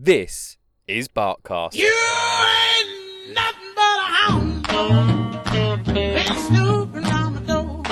This 0.00 0.58
is 0.86 1.08
Barkcast. 1.08 1.74
You 1.74 1.92
ain't 1.92 3.34
nothing 3.34 3.74
but 3.74 3.82
a 3.82 4.02
hound 4.04 4.64
dog. 4.64 5.84
Been 5.86 6.36
snooping 6.36 7.04
around 7.04 7.34
the 7.34 7.40
door. 7.40 7.82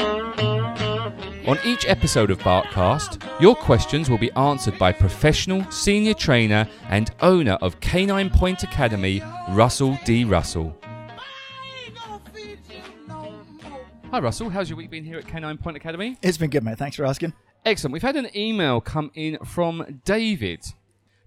On 1.48 1.58
each 1.64 1.84
episode 1.88 2.30
of 2.30 2.38
Barkcast, 2.38 3.40
your 3.40 3.56
questions 3.56 4.08
will 4.08 4.18
be 4.18 4.30
answered 4.34 4.78
by 4.78 4.92
professional 4.92 5.68
senior 5.72 6.14
trainer 6.14 6.68
and 6.90 7.10
owner 7.22 7.54
of 7.54 7.80
Canine 7.80 8.30
Point 8.30 8.62
Academy, 8.62 9.20
Russell 9.48 9.98
D. 10.04 10.22
Russell. 10.22 10.78
I 10.84 11.86
ain't 11.86 11.96
gonna 11.96 12.22
feed 12.32 12.60
you 12.70 13.08
no 13.08 13.32
more. 13.64 13.80
Hi, 14.12 14.20
Russell. 14.20 14.48
How's 14.48 14.70
your 14.70 14.76
week 14.76 14.90
been 14.90 15.02
here 15.02 15.18
at 15.18 15.26
Canine 15.26 15.58
Point 15.58 15.76
Academy? 15.76 16.16
It's 16.22 16.38
been 16.38 16.50
good, 16.50 16.62
mate. 16.62 16.78
Thanks 16.78 16.94
for 16.94 17.04
asking. 17.04 17.32
Excellent. 17.64 17.92
We've 17.94 18.00
had 18.00 18.14
an 18.14 18.28
email 18.36 18.80
come 18.80 19.10
in 19.16 19.38
from 19.44 20.02
David. 20.04 20.64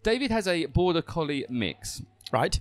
David 0.03 0.31
has 0.31 0.47
a 0.47 0.65
border 0.67 1.01
collie 1.01 1.45
mix, 1.49 2.01
Right. 2.31 2.59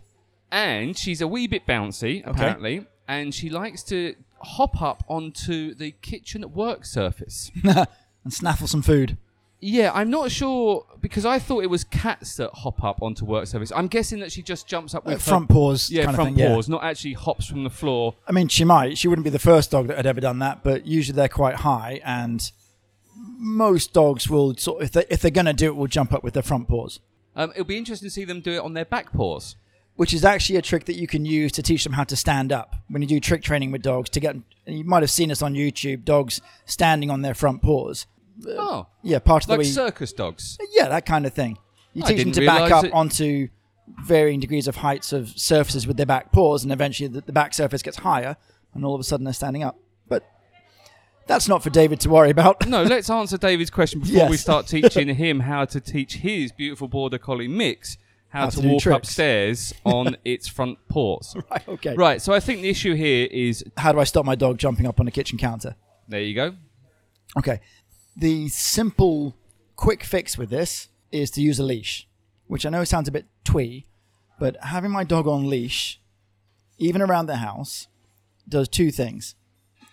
and 0.51 0.97
she's 0.97 1.21
a 1.21 1.29
wee 1.29 1.47
bit 1.47 1.67
bouncy, 1.67 2.23
apparently, 2.27 2.87
and 3.07 3.35
she 3.35 3.49
likes 3.51 3.83
to 3.85 4.15
hop 4.41 4.81
up 4.83 5.03
onto 5.09 5.75
the 5.75 5.93
kitchen 6.03 6.53
work 6.53 6.85
surface. 6.85 7.51
and 7.65 8.33
snaffle 8.33 8.67
some 8.67 8.83
food. 8.83 9.17
Yeah, 9.61 9.91
I'm 9.93 10.09
not 10.11 10.31
sure 10.31 10.87
because 11.01 11.27
I 11.27 11.41
thought 11.41 11.65
it 11.65 11.71
was 11.71 11.83
cats 11.83 12.37
that 12.37 12.51
hop 12.55 12.85
up 12.85 13.03
onto 13.03 13.25
work 13.25 13.49
surface. 13.49 13.73
I'm 13.75 13.89
guessing 13.89 14.21
that 14.21 14.31
she 14.31 14.41
just 14.41 14.69
jumps 14.69 14.95
up 14.95 15.05
with 15.05 15.15
Uh, 15.15 15.19
her- 15.19 15.23
front 15.25 15.49
paws. 15.49 15.91
yeah, 15.91 16.05
kind 16.05 16.15
front 16.15 16.31
of 16.31 16.37
thing, 16.37 16.47
paws, 16.47 16.69
not 16.69 16.85
actually 16.85 17.15
hops 17.15 17.47
from 17.47 17.65
the 17.65 17.71
floor. 17.71 18.15
I 18.29 18.31
mean, 18.33 18.47
she 18.47 18.63
might. 18.65 18.97
She 18.99 19.09
wouldn't 19.09 19.25
be 19.25 19.31
the 19.31 19.41
first 19.41 19.73
dog 19.73 19.89
that 19.89 19.97
had 19.97 20.07
ever 20.07 20.21
done 20.21 20.39
that, 20.39 20.63
but 20.63 20.87
usually 20.87 21.17
they're 21.17 21.29
quite 21.29 21.57
high, 21.57 22.01
and 22.05 22.53
most 23.17 23.93
dogs 23.93 24.29
will 24.31 24.55
sort. 24.57 24.83
If 24.83 24.93
they 24.93 25.05
if 25.11 25.21
they're 25.23 25.31
gonna 25.33 25.53
do 25.53 25.67
it, 25.67 25.77
will 25.77 25.87
jump 25.89 26.13
up 26.13 26.23
with 26.23 26.35
their 26.35 26.43
front 26.45 26.69
paws, 26.69 27.01
Um, 27.39 27.51
it'll 27.53 27.65
be 27.65 27.79
interesting 27.79 28.07
to 28.09 28.11
see 28.13 28.25
them 28.25 28.41
do 28.41 28.53
it 28.53 28.59
on 28.59 28.75
their 28.75 28.85
back 28.85 29.13
paws. 29.13 29.57
which 29.97 30.13
is 30.15 30.25
actually 30.25 30.57
a 30.57 30.63
trick 30.63 30.85
that 30.85 30.95
you 30.95 31.07
can 31.09 31.25
use 31.25 31.51
to 31.53 31.63
teach 31.63 31.83
them 31.85 31.93
how 31.95 32.05
to 32.05 32.15
stand 32.15 32.53
up. 32.53 32.77
When 32.89 33.01
you 33.03 33.09
do 33.09 33.19
trick 33.19 33.43
training 33.43 33.73
with 33.73 33.83
dogs, 33.83 34.09
to 34.11 34.21
get 34.21 34.35
and 34.35 34.45
you 34.79 34.85
might 34.85 35.03
have 35.03 35.11
seen 35.11 35.31
us 35.33 35.41
on 35.43 35.55
YouTube, 35.55 36.05
dogs 36.05 36.41
standing 36.67 37.11
on 37.11 37.23
their 37.23 37.35
front 37.35 37.63
paws. 37.63 38.07
oh, 38.47 38.87
Yeah, 39.03 39.19
part 39.19 39.43
of 39.45 39.49
like 39.51 39.57
the 39.59 39.61
way. 39.61 39.65
circus 39.65 40.13
dogs. 40.13 40.57
Yeah, 40.73 40.89
that 40.89 41.05
kind 41.07 41.27
of 41.27 41.33
thing. 41.33 41.59
You 41.95 42.03
I 42.05 42.09
teach 42.13 42.23
them 42.23 42.33
to 42.33 42.47
back 42.47 42.71
up 42.71 42.85
it- 42.85 42.93
onto 42.93 43.49
varying 44.05 44.39
degrees 44.39 44.69
of 44.69 44.77
heights 44.77 45.13
of 45.13 45.31
surfaces 45.31 45.87
with 45.87 45.97
their 45.97 46.07
back 46.07 46.31
paws, 46.31 46.63
and 46.63 46.73
eventually 46.73 47.09
the, 47.09 47.21
the 47.23 47.33
back 47.33 47.53
surface 47.55 47.83
gets 47.83 47.97
higher, 47.99 48.37
and 48.75 48.85
all 48.85 48.95
of 48.95 49.01
a 49.01 49.05
sudden 49.05 49.25
they're 49.25 49.33
standing 49.35 49.63
up. 49.65 49.79
That's 51.29 51.47
not 51.47 51.63
for 51.63 51.71
David 51.71 52.01
to 52.01 52.09
worry 52.11 52.31
about. 52.31 52.67
No, 52.67 52.83
let's 52.95 53.09
answer 53.11 53.37
David's 53.37 53.71
question 53.71 54.01
before 54.01 54.29
we 54.29 54.37
start 54.39 54.67
teaching 54.77 55.15
him 55.15 55.41
how 55.41 55.67
to 55.67 55.79
teach 55.81 56.17
his 56.17 56.51
beautiful 56.51 56.89
border 56.89 57.19
collie 57.19 57.47
mix 57.49 57.99
how, 58.31 58.45
How 58.45 58.51
to, 58.51 58.63
to 58.63 58.69
walk 58.69 58.83
tricks. 58.83 58.97
upstairs 58.97 59.75
on 59.85 60.17
its 60.25 60.49
front 60.49 60.79
paws. 60.89 61.37
right, 61.51 61.69
okay. 61.69 61.95
Right, 61.95 62.21
so 62.21 62.33
I 62.33 62.41
think 62.41 62.63
the 62.63 62.69
issue 62.69 62.95
here 62.95 63.29
is 63.31 63.65
How 63.77 63.93
do 63.93 64.01
I 64.01 64.05
stop 64.05 64.25
my 64.25 64.35
dog 64.35 64.59
jumping 64.59 64.87
up 64.87 65.01
on 65.01 65.07
a 65.07 65.11
kitchen 65.11 65.39
counter? 65.39 65.77
there 66.09 66.23
you 66.23 66.35
go. 66.35 66.55
Okay. 67.39 67.61
The 68.17 68.49
simple, 68.49 69.37
quick 69.77 70.03
fix 70.05 70.37
with 70.39 70.49
this 70.51 70.89
is 71.13 71.31
to 71.33 71.43
use 71.43 71.59
a 71.59 71.63
leash, 71.63 72.09
which 72.47 72.65
I 72.67 72.71
know 72.71 72.85
sounds 72.85 73.07
a 73.09 73.13
bit 73.13 73.27
twee, 73.45 73.87
but 74.41 74.57
having 74.65 74.91
my 74.91 75.05
dog 75.05 75.27
on 75.27 75.49
leash, 75.49 76.01
even 76.79 77.03
around 77.03 77.27
the 77.27 77.37
house, 77.37 77.87
does 78.49 78.69
two 78.69 78.91
things. 78.91 79.35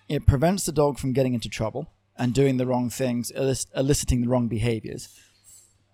It 0.08 0.28
prevents 0.28 0.66
the 0.66 0.72
dog 0.72 1.00
from 1.00 1.14
getting 1.14 1.34
into 1.34 1.50
trouble 1.50 1.92
and 2.18 2.34
doing 2.34 2.58
the 2.58 2.68
wrong 2.68 2.90
things, 2.90 3.32
eliciting 3.32 4.22
the 4.22 4.30
wrong 4.30 4.48
behaviors. 4.48 5.10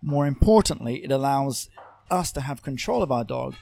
More 0.02 0.28
importantly, 0.28 1.04
it 1.04 1.12
allows 1.12 1.70
us 2.09 2.32
to 2.34 2.42
have 2.42 2.62
control 2.62 3.02
of 3.02 3.12
our 3.12 3.23
dog 3.23 3.56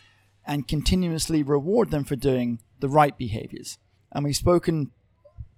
and 0.45 0.67
continuously 0.67 1.43
reward 1.43 1.91
them 1.91 2.03
for 2.03 2.15
doing 2.15 2.59
the 2.79 2.89
right 2.89 3.17
behaviors. 3.17 3.77
And 4.11 4.25
we've 4.25 4.35
spoken 4.35 4.91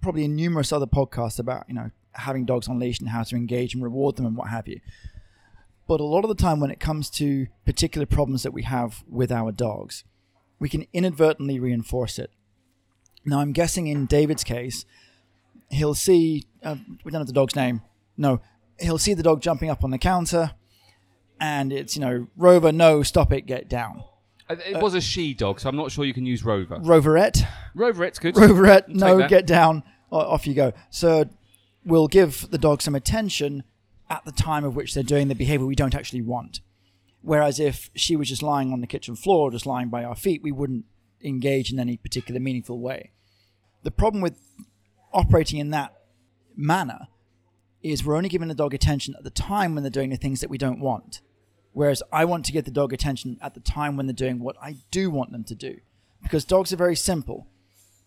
probably 0.02 0.24
in 0.24 0.36
numerous 0.36 0.72
other 0.72 0.86
podcasts 0.86 1.38
about 1.38 1.64
you 1.68 1.74
know 1.74 1.90
having 2.12 2.44
dogs 2.44 2.68
on 2.68 2.78
leash 2.78 3.00
and 3.00 3.08
how 3.08 3.22
to 3.22 3.36
engage 3.36 3.72
and 3.72 3.82
reward 3.82 4.16
them 4.16 4.26
and 4.26 4.36
what 4.36 4.48
have 4.48 4.68
you. 4.68 4.80
But 5.88 6.00
a 6.00 6.04
lot 6.04 6.24
of 6.24 6.28
the 6.28 6.34
time, 6.34 6.60
when 6.60 6.70
it 6.70 6.80
comes 6.80 7.08
to 7.10 7.46
particular 7.64 8.06
problems 8.06 8.42
that 8.42 8.52
we 8.52 8.62
have 8.62 9.02
with 9.08 9.32
our 9.32 9.50
dogs, 9.50 10.04
we 10.58 10.68
can 10.68 10.86
inadvertently 10.92 11.58
reinforce 11.58 12.18
it. 12.18 12.30
Now, 13.24 13.40
I'm 13.40 13.52
guessing 13.52 13.86
in 13.86 14.06
David's 14.06 14.44
case, 14.44 14.84
he'll 15.70 15.94
see 15.94 16.44
uh, 16.62 16.76
we 17.04 17.10
don't 17.10 17.20
have 17.20 17.26
the 17.26 17.32
dog's 17.32 17.56
name. 17.56 17.82
No, 18.16 18.40
he'll 18.78 18.98
see 18.98 19.14
the 19.14 19.22
dog 19.22 19.40
jumping 19.40 19.70
up 19.70 19.84
on 19.84 19.90
the 19.90 19.98
counter, 19.98 20.52
and 21.40 21.72
it's 21.72 21.96
you 21.96 22.00
know 22.02 22.26
Rover, 22.36 22.72
no, 22.72 23.02
stop 23.02 23.32
it, 23.32 23.42
get 23.46 23.68
down. 23.68 24.04
Uh, 24.48 24.56
It 24.66 24.80
was 24.82 24.94
a 24.94 25.00
she 25.00 25.34
dog, 25.34 25.60
so 25.60 25.68
I'm 25.68 25.76
not 25.76 25.90
sure 25.92 26.04
you 26.04 26.14
can 26.14 26.26
use 26.26 26.44
Rover. 26.44 26.76
Roverette, 26.78 27.46
Roverette's 27.76 28.18
good. 28.18 28.34
Roverette, 28.34 28.88
no, 28.88 29.18
that. 29.18 29.30
get 29.30 29.46
down. 29.46 29.82
Off 30.10 30.46
you 30.46 30.52
go. 30.52 30.74
So 30.90 31.24
we'll 31.86 32.06
give 32.08 32.50
the 32.50 32.58
dog 32.58 32.82
some 32.82 32.94
attention 32.94 33.64
at 34.10 34.22
the 34.26 34.32
time 34.32 34.62
of 34.62 34.76
which 34.76 34.92
they're 34.92 35.02
doing 35.02 35.28
the 35.28 35.34
behavior 35.34 35.64
we 35.64 35.74
don't 35.74 35.94
actually 35.94 36.20
want. 36.20 36.60
Whereas 37.22 37.58
if 37.58 37.88
she 37.94 38.14
was 38.14 38.28
just 38.28 38.42
lying 38.42 38.74
on 38.74 38.82
the 38.82 38.86
kitchen 38.86 39.16
floor, 39.16 39.50
just 39.50 39.64
lying 39.64 39.88
by 39.88 40.04
our 40.04 40.14
feet, 40.14 40.42
we 40.42 40.52
wouldn't 40.52 40.84
engage 41.22 41.72
in 41.72 41.78
any 41.78 41.96
particular 41.96 42.40
meaningful 42.40 42.78
way. 42.78 43.10
The 43.82 43.90
problem 43.90 44.22
with 44.22 44.38
operating 45.12 45.58
in 45.58 45.70
that 45.70 45.94
manner 46.56 47.08
is 47.82 48.04
we're 48.04 48.16
only 48.16 48.28
giving 48.28 48.48
the 48.48 48.54
dog 48.54 48.74
attention 48.74 49.14
at 49.16 49.24
the 49.24 49.30
time 49.30 49.74
when 49.74 49.82
they're 49.82 49.90
doing 49.90 50.10
the 50.10 50.16
things 50.16 50.40
that 50.40 50.50
we 50.50 50.58
don't 50.58 50.80
want. 50.80 51.20
Whereas 51.72 52.02
I 52.12 52.24
want 52.24 52.44
to 52.46 52.52
give 52.52 52.64
the 52.64 52.70
dog 52.70 52.92
attention 52.92 53.38
at 53.40 53.54
the 53.54 53.60
time 53.60 53.96
when 53.96 54.06
they're 54.06 54.14
doing 54.14 54.38
what 54.38 54.56
I 54.62 54.76
do 54.90 55.10
want 55.10 55.32
them 55.32 55.44
to 55.44 55.54
do. 55.54 55.80
Because 56.22 56.44
dogs 56.44 56.72
are 56.72 56.76
very 56.76 56.96
simple 56.96 57.48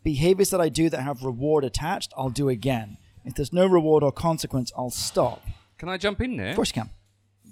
behaviors 0.06 0.52
that 0.52 0.62
I 0.62 0.70
do 0.70 0.90
that 0.90 1.02
have 1.02 1.24
reward 1.24 1.66
attached, 1.66 2.14
I'll 2.16 2.30
do 2.30 2.48
again. 2.48 2.98
If 3.26 3.34
there's 3.34 3.52
no 3.52 3.66
reward 3.66 4.04
or 4.04 4.12
consequence, 4.12 4.72
I'll 4.78 4.92
stop. 4.92 5.42
Can 5.80 5.90
I 5.90 5.98
jump 5.98 6.22
in 6.22 6.38
there? 6.38 6.52
Of 6.52 6.56
course 6.56 6.70
you 6.70 6.84
can. 6.84 6.92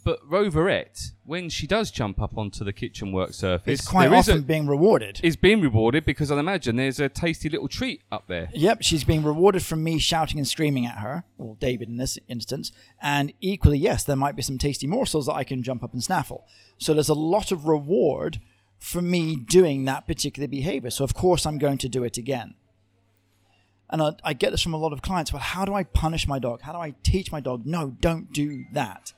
But 0.04 0.20
Roverette, 0.30 1.12
when 1.24 1.50
she 1.50 1.66
does 1.66 1.90
jump 1.90 2.22
up 2.22 2.38
onto 2.38 2.66
the 2.66 2.74
kitchen 2.74 3.12
work 3.14 3.34
surface, 3.34 3.80
It's 3.80 3.88
quite 3.88 4.10
there 4.10 4.20
is 4.20 4.28
often 4.28 4.40
a- 4.42 4.46
being 4.46 4.68
rewarded. 4.68 5.22
is 5.24 5.38
being 5.38 5.62
rewarded 5.62 6.04
because 6.04 6.30
I'd 6.30 6.40
imagine 6.40 6.76
there's 6.76 7.00
a 7.00 7.08
tasty 7.08 7.48
little 7.48 7.70
treat 7.70 8.02
up 8.12 8.28
there. 8.28 8.50
Yep, 8.54 8.80
she's 8.82 9.04
being 9.06 9.24
rewarded 9.24 9.64
from 9.64 9.82
me 9.84 10.00
shouting 10.00 10.38
and 10.40 10.48
screaming 10.48 10.86
at 10.86 10.98
her, 10.98 11.24
or 11.38 11.56
David 11.56 11.88
in 11.88 11.98
this 11.98 12.20
instance. 12.28 12.72
And 13.02 13.32
equally, 13.40 13.78
yes, 13.78 14.04
there 14.04 14.18
might 14.18 14.36
be 14.36 14.42
some 14.42 14.58
tasty 14.58 14.88
morsels 14.88 15.28
that 15.28 15.34
I 15.36 15.46
can 15.46 15.64
jump 15.64 15.84
up 15.84 15.94
and 15.94 16.04
snaffle. 16.04 16.46
So 16.78 16.94
there's 16.94 17.08
a 17.10 17.14
lot 17.14 17.52
of 17.54 17.66
reward 17.66 18.42
for 18.78 19.02
me 19.02 19.38
doing 19.38 19.86
that 19.86 20.06
particular 20.06 20.48
behavior. 20.50 20.90
So 20.90 21.06
of 21.06 21.14
course 21.14 21.46
I'm 21.46 21.58
going 21.58 21.78
to 21.78 21.88
do 21.88 22.04
it 22.04 22.18
again. 22.18 22.56
And 23.90 24.02
I, 24.02 24.12
I 24.24 24.34
get 24.34 24.52
this 24.52 24.62
from 24.62 24.74
a 24.74 24.78
lot 24.78 24.92
of 24.92 25.02
clients. 25.02 25.32
Well, 25.32 25.42
how 25.42 25.64
do 25.66 25.74
I 25.74 25.84
punish 25.84 26.28
my 26.28 26.40
dog? 26.40 26.62
How 26.62 26.74
do 26.74 26.80
I 26.80 26.94
teach 27.04 27.32
my 27.32 27.40
dog? 27.40 27.66
No, 27.66 27.96
don't 28.02 28.34
do 28.34 28.66
that. 28.74 29.14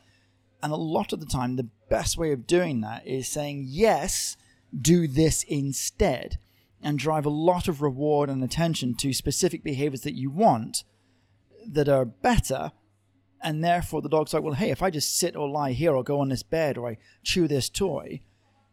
And 0.64 0.72
a 0.72 0.78
lot 0.78 1.14
of 1.14 1.20
the 1.20 1.26
time, 1.26 1.56
the 1.56 1.70
best 1.90 2.18
way 2.18 2.32
of 2.32 2.48
doing 2.48 2.82
that 2.82 3.06
is 3.06 3.28
saying, 3.28 3.66
yes, 3.68 4.38
do 4.80 5.08
this 5.08 5.44
instead, 5.44 6.38
and 6.82 6.98
drive 6.98 7.26
a 7.26 7.30
lot 7.30 7.68
of 7.68 7.82
reward 7.82 8.30
and 8.30 8.44
attention 8.44 8.96
to 8.96 9.14
specific 9.14 9.64
behaviors 9.64 10.02
that 10.02 10.16
you 10.16 10.30
want 10.30 10.84
that 11.68 11.90
are 11.90 12.06
better. 12.06 12.72
And 13.42 13.64
therefore, 13.64 14.02
the 14.02 14.10
dog's 14.10 14.34
like, 14.34 14.44
well, 14.44 14.54
hey, 14.54 14.72
if 14.72 14.82
I 14.82 14.90
just 14.90 15.18
sit 15.18 15.36
or 15.36 15.48
lie 15.48 15.74
here 15.74 15.96
or 15.96 16.04
go 16.04 16.20
on 16.20 16.30
this 16.30 16.44
bed 16.44 16.78
or 16.78 16.90
I 16.90 16.98
chew 17.24 17.48
this 17.48 17.70
toy, 17.70 18.22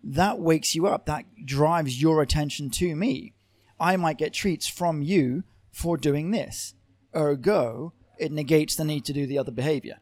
that 0.02 0.38
wakes 0.38 0.74
you 0.74 0.86
up. 0.86 1.06
That 1.06 1.24
drives 1.44 2.00
your 2.00 2.22
attention 2.22 2.70
to 2.70 2.96
me. 2.96 3.34
I 3.78 3.96
might 3.96 4.18
get 4.18 4.32
treats 4.32 4.66
from 4.66 5.02
you 5.02 5.44
for 5.70 5.96
doing 5.96 6.30
this. 6.30 6.74
Ergo, 7.14 7.92
it 8.18 8.32
negates 8.32 8.76
the 8.76 8.84
need 8.84 9.04
to 9.04 9.12
do 9.12 9.26
the 9.26 9.38
other 9.38 9.52
behavior. 9.52 9.98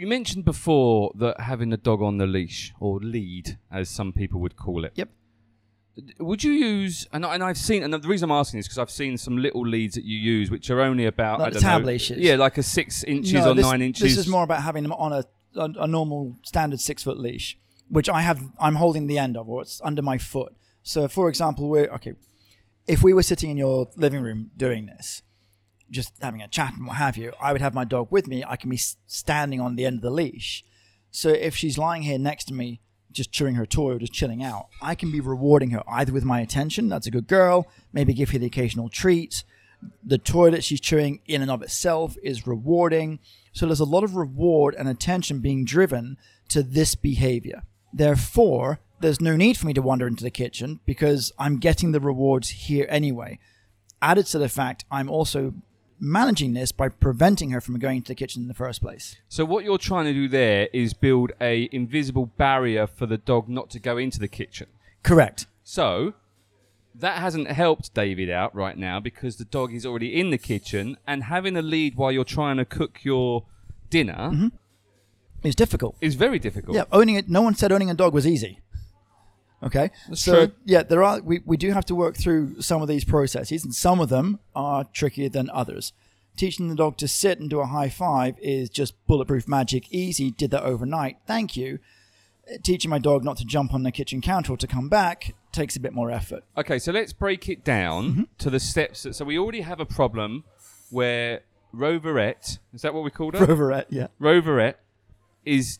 You 0.00 0.06
mentioned 0.06 0.46
before 0.46 1.12
that 1.16 1.40
having 1.40 1.74
a 1.74 1.76
dog 1.76 2.00
on 2.00 2.16
the 2.16 2.26
leash, 2.26 2.72
or 2.80 3.00
lead, 3.00 3.58
as 3.70 3.90
some 3.90 4.14
people 4.14 4.40
would 4.40 4.56
call 4.56 4.86
it. 4.86 4.92
Yep. 4.94 5.10
Would 6.20 6.42
you 6.42 6.52
use, 6.52 7.06
and, 7.12 7.26
I- 7.26 7.34
and 7.34 7.44
I've 7.44 7.58
seen, 7.58 7.82
and 7.82 7.92
the 7.92 7.98
reason 8.08 8.30
I'm 8.30 8.34
asking 8.38 8.60
is 8.60 8.66
because 8.66 8.78
I've 8.78 8.90
seen 8.90 9.18
some 9.18 9.36
little 9.36 9.60
leads 9.60 9.96
that 9.96 10.04
you 10.04 10.16
use 10.16 10.50
which 10.50 10.70
are 10.70 10.80
only 10.80 11.04
about, 11.04 11.38
Like 11.40 11.48
I 11.48 11.50
don't 11.50 11.62
tab 11.62 11.82
know, 11.82 11.88
leashes? 11.88 12.16
Yeah, 12.16 12.36
like 12.36 12.56
a 12.56 12.62
six 12.62 13.04
inches 13.04 13.34
No, 13.34 13.50
or 13.50 13.54
this, 13.54 13.66
nine 13.66 13.82
inches. 13.82 14.02
This 14.16 14.16
is 14.16 14.26
more 14.26 14.42
about 14.42 14.62
having 14.62 14.84
them 14.84 14.92
on 14.92 15.12
a, 15.12 15.22
a, 15.54 15.64
a 15.80 15.86
normal 15.86 16.38
standard 16.44 16.80
six 16.80 17.02
foot 17.02 17.18
leash, 17.18 17.58
which 17.90 18.08
I 18.08 18.22
have. 18.22 18.40
I'm 18.58 18.76
holding 18.76 19.06
the 19.06 19.18
end 19.18 19.36
of, 19.36 19.50
or 19.50 19.60
it's 19.60 19.82
under 19.84 20.00
my 20.00 20.16
foot. 20.16 20.54
So, 20.82 21.08
for 21.08 21.28
example, 21.28 21.68
we're 21.68 21.88
okay. 21.96 22.14
If 22.86 23.02
we 23.02 23.12
were 23.12 23.22
sitting 23.22 23.50
in 23.50 23.58
your 23.58 23.90
living 23.96 24.22
room 24.22 24.50
doing 24.56 24.86
this, 24.86 25.20
just 25.90 26.12
having 26.20 26.42
a 26.42 26.48
chat 26.48 26.74
and 26.76 26.86
what 26.86 26.96
have 26.96 27.16
you, 27.16 27.32
I 27.40 27.52
would 27.52 27.60
have 27.60 27.74
my 27.74 27.84
dog 27.84 28.08
with 28.10 28.28
me. 28.28 28.44
I 28.46 28.56
can 28.56 28.70
be 28.70 28.76
standing 28.76 29.60
on 29.60 29.76
the 29.76 29.84
end 29.84 29.96
of 29.96 30.02
the 30.02 30.10
leash. 30.10 30.64
So 31.10 31.30
if 31.30 31.56
she's 31.56 31.78
lying 31.78 32.02
here 32.02 32.18
next 32.18 32.44
to 32.44 32.54
me, 32.54 32.80
just 33.12 33.32
chewing 33.32 33.56
her 33.56 33.66
toy 33.66 33.94
or 33.94 33.98
just 33.98 34.12
chilling 34.12 34.42
out, 34.42 34.68
I 34.80 34.94
can 34.94 35.10
be 35.10 35.20
rewarding 35.20 35.70
her 35.70 35.82
either 35.88 36.12
with 36.12 36.24
my 36.24 36.40
attention, 36.40 36.88
that's 36.88 37.08
a 37.08 37.10
good 37.10 37.26
girl, 37.26 37.66
maybe 37.92 38.14
give 38.14 38.30
her 38.30 38.38
the 38.38 38.46
occasional 38.46 38.88
treat. 38.88 39.42
The 40.04 40.18
toy 40.18 40.50
that 40.50 40.62
she's 40.62 40.80
chewing 40.80 41.20
in 41.26 41.42
and 41.42 41.50
of 41.50 41.62
itself 41.62 42.16
is 42.22 42.46
rewarding. 42.46 43.18
So 43.52 43.66
there's 43.66 43.80
a 43.80 43.84
lot 43.84 44.04
of 44.04 44.14
reward 44.14 44.76
and 44.78 44.88
attention 44.88 45.40
being 45.40 45.64
driven 45.64 46.18
to 46.50 46.62
this 46.62 46.94
behavior. 46.94 47.62
Therefore, 47.92 48.78
there's 49.00 49.20
no 49.20 49.36
need 49.36 49.56
for 49.56 49.66
me 49.66 49.72
to 49.72 49.82
wander 49.82 50.06
into 50.06 50.22
the 50.22 50.30
kitchen 50.30 50.80
because 50.84 51.32
I'm 51.38 51.58
getting 51.58 51.92
the 51.92 52.00
rewards 52.00 52.50
here 52.50 52.86
anyway. 52.88 53.38
Added 54.02 54.26
to 54.26 54.38
the 54.38 54.48
fact, 54.48 54.84
I'm 54.90 55.10
also 55.10 55.54
managing 56.00 56.54
this 56.54 56.72
by 56.72 56.88
preventing 56.88 57.50
her 57.50 57.60
from 57.60 57.78
going 57.78 58.02
to 58.02 58.08
the 58.08 58.14
kitchen 58.14 58.42
in 58.42 58.48
the 58.48 58.54
first 58.54 58.80
place. 58.80 59.16
So 59.28 59.44
what 59.44 59.64
you're 59.64 59.78
trying 59.78 60.06
to 60.06 60.12
do 60.12 60.28
there 60.28 60.68
is 60.72 60.94
build 60.94 61.32
a 61.40 61.68
invisible 61.72 62.26
barrier 62.26 62.86
for 62.86 63.06
the 63.06 63.18
dog 63.18 63.48
not 63.48 63.70
to 63.70 63.78
go 63.78 63.96
into 63.96 64.18
the 64.18 64.28
kitchen. 64.28 64.68
Correct. 65.02 65.46
So 65.62 66.14
that 66.94 67.18
hasn't 67.18 67.48
helped 67.50 67.94
David 67.94 68.30
out 68.30 68.54
right 68.54 68.76
now 68.76 69.00
because 69.00 69.36
the 69.36 69.44
dog 69.44 69.72
is 69.72 69.86
already 69.86 70.18
in 70.18 70.30
the 70.30 70.38
kitchen 70.38 70.96
and 71.06 71.24
having 71.24 71.56
a 71.56 71.62
lead 71.62 71.96
while 71.96 72.10
you're 72.10 72.24
trying 72.24 72.56
to 72.56 72.64
cook 72.64 73.04
your 73.04 73.44
dinner 73.90 74.30
mm-hmm. 74.32 74.48
It's 75.42 75.56
difficult. 75.56 75.96
is 76.02 76.16
very 76.16 76.38
difficult. 76.38 76.76
Yeah, 76.76 76.84
owning 76.92 77.14
it. 77.14 77.28
No 77.30 77.40
one 77.40 77.54
said 77.54 77.72
owning 77.72 77.90
a 77.90 77.94
dog 77.94 78.12
was 78.12 78.26
easy. 78.26 78.60
Okay, 79.62 79.90
That's 80.08 80.22
so 80.22 80.46
true. 80.46 80.54
yeah, 80.64 80.82
there 80.82 81.02
are. 81.02 81.20
We, 81.20 81.42
we 81.44 81.56
do 81.58 81.72
have 81.72 81.84
to 81.86 81.94
work 81.94 82.16
through 82.16 82.60
some 82.62 82.80
of 82.80 82.88
these 82.88 83.04
processes, 83.04 83.62
and 83.64 83.74
some 83.74 84.00
of 84.00 84.08
them 84.08 84.38
are 84.54 84.84
trickier 84.84 85.28
than 85.28 85.50
others. 85.50 85.92
Teaching 86.36 86.68
the 86.68 86.74
dog 86.74 86.96
to 86.98 87.06
sit 87.08 87.38
and 87.40 87.50
do 87.50 87.60
a 87.60 87.66
high 87.66 87.90
five 87.90 88.36
is 88.40 88.70
just 88.70 88.94
bulletproof 89.06 89.46
magic, 89.46 89.92
easy. 89.92 90.30
Did 90.30 90.50
that 90.52 90.62
overnight. 90.62 91.18
Thank 91.26 91.56
you. 91.56 91.78
Uh, 92.50 92.56
Teaching 92.62 92.88
my 92.88 92.98
dog 92.98 93.22
not 93.22 93.36
to 93.36 93.44
jump 93.44 93.74
on 93.74 93.82
the 93.82 93.92
kitchen 93.92 94.22
counter 94.22 94.52
or 94.54 94.56
to 94.56 94.66
come 94.66 94.88
back 94.88 95.34
takes 95.52 95.76
a 95.76 95.80
bit 95.80 95.92
more 95.92 96.10
effort. 96.10 96.42
Okay, 96.56 96.78
so 96.78 96.90
let's 96.92 97.12
break 97.12 97.48
it 97.48 97.62
down 97.62 98.04
Mm-hmm. 98.10 98.22
to 98.38 98.48
the 98.48 98.60
steps. 98.60 99.02
That, 99.02 99.14
so 99.14 99.24
we 99.26 99.38
already 99.38 99.60
have 99.60 99.80
a 99.80 99.84
problem 99.84 100.44
where 100.88 101.40
Roverette, 101.74 102.58
is 102.72 102.80
that 102.82 102.94
what 102.94 103.04
we 103.04 103.10
called 103.10 103.34
her? 103.34 103.44
Roverette, 103.46 103.86
yeah. 103.90 104.06
Roverette 104.20 104.76
is 105.44 105.78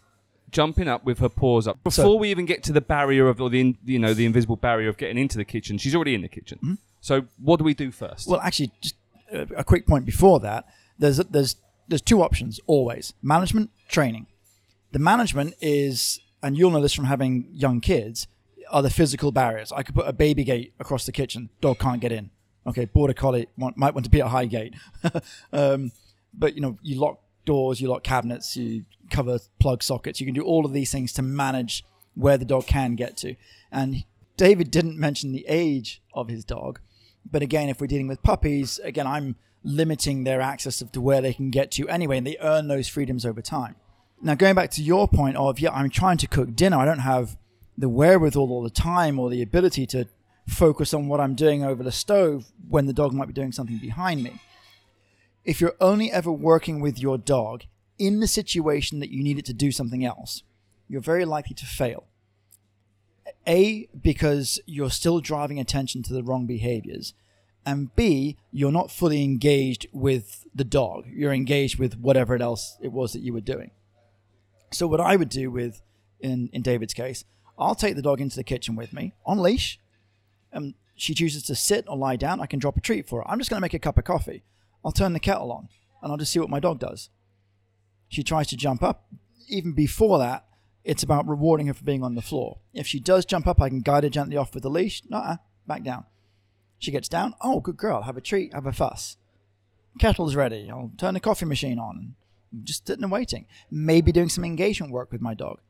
jumping 0.50 0.88
up 0.88 1.04
with 1.04 1.18
her 1.20 1.28
paws 1.28 1.66
up 1.68 1.82
before 1.84 2.04
So- 2.04 2.14
we 2.16 2.30
even 2.30 2.46
get 2.46 2.62
to 2.64 2.72
the 2.72 2.80
barrier 2.80 3.28
of 3.28 3.40
or 3.40 3.50
the 3.50 3.60
in- 3.60 3.78
you 3.84 3.98
know 3.98 4.14
the 4.14 4.26
invisible 4.26 4.56
barrier 4.56 4.88
of 4.88 4.96
getting 4.96 5.18
into 5.18 5.36
the 5.38 5.44
kitchen. 5.44 5.78
She's 5.78 5.94
already 5.94 6.14
in 6.14 6.22
the 6.22 6.28
kitchen. 6.28 6.58
Mm-hmm. 6.58 6.74
So 7.00 7.24
what 7.38 7.58
do 7.58 7.64
we 7.64 7.74
do 7.74 7.90
first? 7.90 8.28
Well, 8.28 8.40
actually, 8.40 8.72
just 8.80 8.94
a, 9.32 9.42
a 9.56 9.64
quick 9.64 9.86
point 9.86 10.04
before 10.04 10.40
that. 10.40 10.66
There's 10.98 11.18
there's 11.18 11.56
there's 11.88 12.02
two 12.02 12.22
options 12.22 12.60
always: 12.66 13.14
management, 13.22 13.70
training. 13.88 14.26
The 14.92 14.98
management 14.98 15.54
is, 15.60 16.20
and 16.42 16.58
you'll 16.58 16.70
know 16.70 16.80
this 16.82 16.92
from 16.92 17.04
having 17.04 17.48
young 17.52 17.80
kids, 17.80 18.26
are 18.70 18.82
the 18.82 18.90
physical 18.90 19.30
barriers. 19.32 19.72
I 19.72 19.82
could 19.82 19.94
put 19.94 20.06
a 20.08 20.12
baby 20.12 20.44
gate 20.44 20.72
across 20.80 21.06
the 21.06 21.12
kitchen, 21.12 21.48
dog 21.60 21.78
can't 21.78 22.00
get 22.00 22.12
in. 22.12 22.30
Okay, 22.66 22.84
border 22.84 23.14
collie 23.14 23.46
might 23.56 23.94
want 23.94 24.04
to 24.04 24.10
be 24.10 24.20
at 24.20 24.26
a 24.26 24.30
high 24.30 24.44
gate, 24.46 24.74
um, 25.52 25.92
but 26.34 26.54
you 26.54 26.60
know 26.60 26.76
you 26.82 27.00
lock 27.00 27.20
doors, 27.50 27.80
you 27.80 27.88
lock 27.88 28.04
cabinets, 28.04 28.56
you 28.56 28.84
cover 29.10 29.38
plug 29.58 29.82
sockets. 29.82 30.20
You 30.20 30.26
can 30.26 30.34
do 30.34 30.44
all 30.44 30.64
of 30.64 30.72
these 30.72 30.92
things 30.92 31.12
to 31.14 31.22
manage 31.22 31.84
where 32.14 32.38
the 32.38 32.44
dog 32.44 32.66
can 32.66 32.94
get 32.94 33.16
to. 33.18 33.34
And 33.72 34.04
David 34.36 34.70
didn't 34.70 34.96
mention 34.96 35.32
the 35.32 35.46
age 35.48 36.00
of 36.14 36.28
his 36.28 36.44
dog, 36.44 36.80
but 37.28 37.42
again, 37.42 37.68
if 37.68 37.80
we're 37.80 37.88
dealing 37.88 38.08
with 38.08 38.22
puppies, 38.22 38.78
again, 38.84 39.06
I'm 39.06 39.34
limiting 39.64 40.24
their 40.24 40.40
access 40.40 40.82
to 40.92 41.00
where 41.00 41.20
they 41.20 41.34
can 41.34 41.50
get 41.50 41.72
to 41.72 41.88
anyway, 41.88 42.18
and 42.18 42.26
they 42.26 42.36
earn 42.40 42.68
those 42.68 42.88
freedoms 42.88 43.26
over 43.26 43.42
time. 43.42 43.74
Now, 44.22 44.34
going 44.34 44.54
back 44.54 44.70
to 44.72 44.82
your 44.82 45.08
point 45.08 45.36
of, 45.36 45.58
yeah, 45.58 45.72
I'm 45.72 45.90
trying 45.90 46.18
to 46.18 46.26
cook 46.26 46.54
dinner, 46.54 46.78
I 46.78 46.84
don't 46.84 47.00
have 47.00 47.36
the 47.76 47.88
wherewithal 47.88 48.52
or 48.52 48.62
the 48.62 48.70
time 48.70 49.18
or 49.18 49.28
the 49.28 49.42
ability 49.42 49.86
to 49.88 50.06
focus 50.46 50.94
on 50.94 51.08
what 51.08 51.20
I'm 51.20 51.34
doing 51.34 51.64
over 51.64 51.82
the 51.82 51.92
stove 51.92 52.52
when 52.68 52.86
the 52.86 52.92
dog 52.92 53.12
might 53.12 53.28
be 53.28 53.32
doing 53.32 53.52
something 53.52 53.78
behind 53.78 54.22
me. 54.22 54.40
If 55.44 55.60
you're 55.60 55.76
only 55.80 56.12
ever 56.12 56.30
working 56.30 56.80
with 56.80 56.98
your 56.98 57.18
dog 57.18 57.64
in 57.98 58.20
the 58.20 58.26
situation 58.26 59.00
that 59.00 59.10
you 59.10 59.22
need 59.22 59.38
it 59.38 59.44
to 59.46 59.52
do 59.52 59.72
something 59.72 60.04
else, 60.04 60.42
you're 60.88 61.00
very 61.00 61.24
likely 61.24 61.54
to 61.54 61.66
fail. 61.66 62.04
A, 63.46 63.88
because 63.98 64.60
you're 64.66 64.90
still 64.90 65.20
driving 65.20 65.58
attention 65.58 66.02
to 66.04 66.12
the 66.12 66.22
wrong 66.22 66.46
behaviors. 66.46 67.14
And 67.64 67.94
B, 67.94 68.36
you're 68.50 68.72
not 68.72 68.90
fully 68.90 69.22
engaged 69.22 69.86
with 69.92 70.46
the 70.54 70.64
dog. 70.64 71.06
You're 71.08 71.32
engaged 71.32 71.78
with 71.78 71.98
whatever 71.98 72.36
else 72.36 72.76
it 72.80 72.92
was 72.92 73.12
that 73.12 73.22
you 73.22 73.32
were 73.32 73.40
doing. 73.40 73.70
So 74.72 74.86
what 74.86 75.00
I 75.00 75.16
would 75.16 75.28
do 75.28 75.50
with, 75.50 75.82
in, 76.20 76.48
in 76.52 76.62
David's 76.62 76.94
case, 76.94 77.24
I'll 77.58 77.74
take 77.74 77.96
the 77.96 78.02
dog 78.02 78.20
into 78.20 78.36
the 78.36 78.44
kitchen 78.44 78.76
with 78.76 78.92
me 78.92 79.14
on 79.26 79.38
leash. 79.38 79.78
And 80.52 80.74
she 80.96 81.14
chooses 81.14 81.42
to 81.44 81.54
sit 81.54 81.84
or 81.88 81.96
lie 81.96 82.16
down, 82.16 82.40
I 82.40 82.46
can 82.46 82.58
drop 82.58 82.76
a 82.76 82.80
treat 82.80 83.08
for 83.08 83.20
her. 83.20 83.30
I'm 83.30 83.38
just 83.38 83.50
going 83.50 83.58
to 83.58 83.64
make 83.64 83.74
a 83.74 83.78
cup 83.78 83.98
of 83.98 84.04
coffee. 84.04 84.42
I'll 84.84 84.92
turn 84.92 85.12
the 85.12 85.20
kettle 85.20 85.52
on 85.52 85.68
and 86.02 86.10
I'll 86.10 86.18
just 86.18 86.32
see 86.32 86.38
what 86.38 86.50
my 86.50 86.60
dog 86.60 86.78
does. 86.78 87.10
She 88.08 88.22
tries 88.22 88.48
to 88.48 88.56
jump 88.56 88.82
up. 88.82 89.06
Even 89.48 89.72
before 89.72 90.18
that, 90.18 90.46
it's 90.84 91.02
about 91.02 91.28
rewarding 91.28 91.66
her 91.66 91.74
for 91.74 91.84
being 91.84 92.02
on 92.02 92.14
the 92.14 92.22
floor. 92.22 92.58
If 92.72 92.86
she 92.86 93.00
does 93.00 93.24
jump 93.24 93.46
up, 93.46 93.60
I 93.60 93.68
can 93.68 93.80
guide 93.80 94.04
her 94.04 94.10
gently 94.10 94.36
off 94.36 94.54
with 94.54 94.62
the 94.62 94.70
leash. 94.70 95.02
Nuh-uh, 95.08 95.36
back 95.66 95.82
down. 95.82 96.04
She 96.78 96.90
gets 96.90 97.08
down. 97.08 97.34
Oh, 97.42 97.60
good 97.60 97.76
girl. 97.76 98.02
Have 98.02 98.16
a 98.16 98.22
treat. 98.22 98.54
Have 98.54 98.66
a 98.66 98.72
fuss. 98.72 99.16
Kettle's 99.98 100.34
ready. 100.34 100.70
I'll 100.70 100.92
turn 100.96 101.14
the 101.14 101.20
coffee 101.20 101.44
machine 101.44 101.78
on. 101.78 102.14
I'm 102.52 102.64
Just 102.64 102.86
sitting 102.86 103.02
and 103.02 103.12
waiting. 103.12 103.46
Maybe 103.70 104.12
doing 104.12 104.30
some 104.30 104.44
engagement 104.44 104.92
work 104.92 105.12
with 105.12 105.20
my 105.20 105.34
dog. 105.34 105.60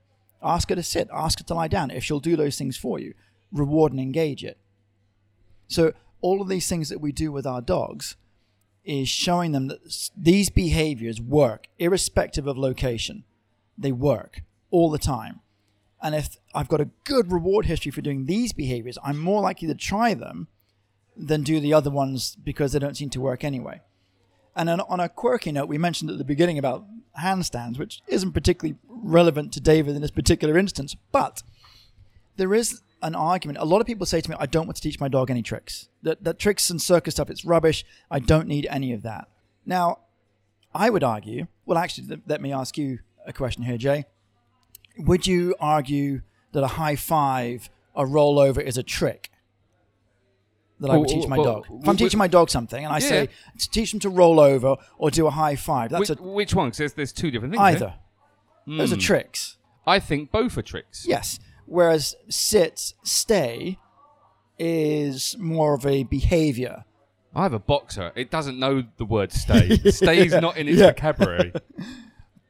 Ask 0.43 0.69
her 0.71 0.77
to 0.77 0.83
sit. 0.83 1.09
Ask 1.13 1.41
her 1.41 1.45
to 1.45 1.55
lie 1.55 1.69
down. 1.69 1.91
If 1.91 2.05
she'll 2.05 2.21
do 2.21 2.37
those 2.37 2.57
things 2.57 2.77
for 2.77 2.99
you, 2.99 3.15
reward 3.51 3.93
and 3.93 4.01
engage 4.01 4.45
it. 4.45 4.59
So 5.67 5.93
all 6.21 6.41
of 6.41 6.49
these 6.49 6.69
things 6.69 6.89
that 6.91 7.01
we 7.01 7.13
do 7.13 7.33
with 7.33 7.47
our 7.47 7.61
dogs 7.61 8.17
is 8.85 9.09
showing 9.09 9.53
them 9.53 9.69
that 9.69 10.11
these 10.17 10.51
behaviors 10.51 11.21
work 11.21 11.69
irrespective 11.79 12.47
of 12.47 12.57
location. 12.57 13.25
They 13.77 13.93
work 13.93 14.43
all 14.71 14.91
the 14.91 14.99
time. 14.99 15.41
And 16.03 16.15
if 16.15 16.39
I've 16.55 16.69
got 16.69 16.81
a 16.81 16.89
good 17.05 17.31
reward 17.31 17.67
history 17.67 17.91
for 17.91 18.01
doing 18.01 18.25
these 18.25 18.53
behaviors, 18.53 18.99
I'm 19.05 19.19
more 19.19 19.43
likely 19.43 19.69
to 19.69 19.75
try 19.75 20.15
them 20.15 20.49
than 21.17 21.43
do 21.43 21.61
the 21.61 21.75
other 21.75 21.91
ones 21.91 22.37
because 22.43 22.73
they 22.73 22.79
don't 22.79 22.97
seem 22.97 23.11
to 23.11 23.21
work 23.21 23.45
anyway. 23.45 23.83
And 24.57 24.71
on, 24.71 24.81
on 24.81 25.01
a 25.01 25.09
quirky 25.09 25.53
note, 25.53 25.69
we 25.69 25.79
mentioned 25.79 26.11
at 26.11 26.19
the 26.19 26.25
beginning 26.25 26.59
about 26.59 26.87
handstands, 27.21 27.79
which 27.79 28.01
isn't 28.07 28.33
particularly 28.33 28.79
relevant 28.89 29.53
to 29.53 29.61
David 29.61 29.95
in 29.95 30.03
this 30.03 30.11
particular 30.11 30.57
instance, 30.57 30.97
but 31.13 31.43
there 32.37 32.55
is 32.55 32.81
an 33.03 33.15
argument. 33.15 33.59
A 33.59 33.65
lot 33.65 33.81
of 33.81 33.87
people 33.87 34.07
say 34.07 34.21
to 34.21 34.31
me, 34.31 34.37
I 34.39 34.47
don't 34.47 34.67
want 34.67 34.77
to 34.77 34.83
teach 34.83 35.01
my 35.01 35.09
dog 35.09 35.31
any 35.31 35.43
tricks. 35.43 35.89
That, 36.03 36.23
that 36.25 36.39
tricks 36.39 36.71
and 36.71 36.81
circus 36.81 37.15
stuff, 37.15 37.31
it's 37.31 37.45
rubbish. 37.45 37.85
I 38.11 38.19
don't 38.19 38.47
need 38.49 38.67
any 38.71 38.93
of 38.93 39.03
that. 39.03 39.29
Now, 39.67 39.99
I 40.75 40.91
would 40.91 41.03
argue, 41.05 41.47
well, 41.67 41.79
actually, 41.79 42.07
th- 42.09 42.21
let 42.27 42.41
me 42.41 42.53
ask 42.53 42.77
you 42.79 42.99
a 43.27 43.33
question 43.33 43.63
here, 43.65 43.77
Jay. 43.79 44.05
Would 44.99 45.27
you 45.27 45.55
argue 45.61 46.23
that 46.53 46.63
a 46.63 46.67
high 46.69 46.97
five, 46.97 47.71
a 47.95 48.05
rollover 48.05 48.63
is 48.63 48.77
a 48.77 48.83
trick? 48.83 49.31
That 50.81 50.91
I 50.91 50.97
would 50.97 51.09
Well, 51.09 51.21
teach 51.21 51.29
my 51.29 51.37
well, 51.37 51.45
dog. 51.55 51.67
If 51.83 51.89
I'm 51.89 51.97
teaching 51.97 52.19
my 52.19 52.27
dog 52.29 52.49
something 52.49 52.83
and 52.85 52.93
I 52.93 53.01
say 53.01 53.29
to 53.59 53.71
teach 53.71 53.91
them 53.93 54.01
to 54.01 54.09
roll 54.09 54.41
over 54.41 54.77
or 54.97 55.11
do 55.11 55.27
a 55.27 55.31
high 55.31 55.57
five, 55.57 55.91
that's 55.91 56.09
which, 56.09 56.19
a, 56.19 56.23
which 56.23 56.55
one? 56.55 56.71
'Cause 56.71 56.79
there's, 56.79 56.93
there's 56.95 57.13
two 57.13 57.31
different 57.31 57.53
things. 57.53 57.63
either. 57.63 57.95
Those 58.67 58.93
are 58.93 58.97
Hmm. 58.97 59.01
tricks. 59.01 59.57
I 59.87 59.99
think 59.99 60.31
both 60.31 60.57
are 60.57 60.63
tricks. 60.63 61.05
Yes. 61.07 61.39
Whereas 61.71 62.17
sit, 62.29 62.95
stay 63.05 63.79
is 64.59 65.37
more 65.39 65.75
of 65.75 65.87
a 65.87 66.03
behavior. 66.03 66.85
I 67.35 67.45
have 67.45 67.53
a 67.53 67.61
boxer. 67.61 68.11
It 68.17 68.31
doesn't 68.31 68.59
know 68.59 68.83
the 68.97 69.05
word 69.05 69.33
stay. 69.33 69.77
Stay's 69.91 70.33
not 70.33 70.57
in 70.57 70.69
its 70.69 70.79
Yeah. 70.79 70.89
vocabulary. 70.89 71.53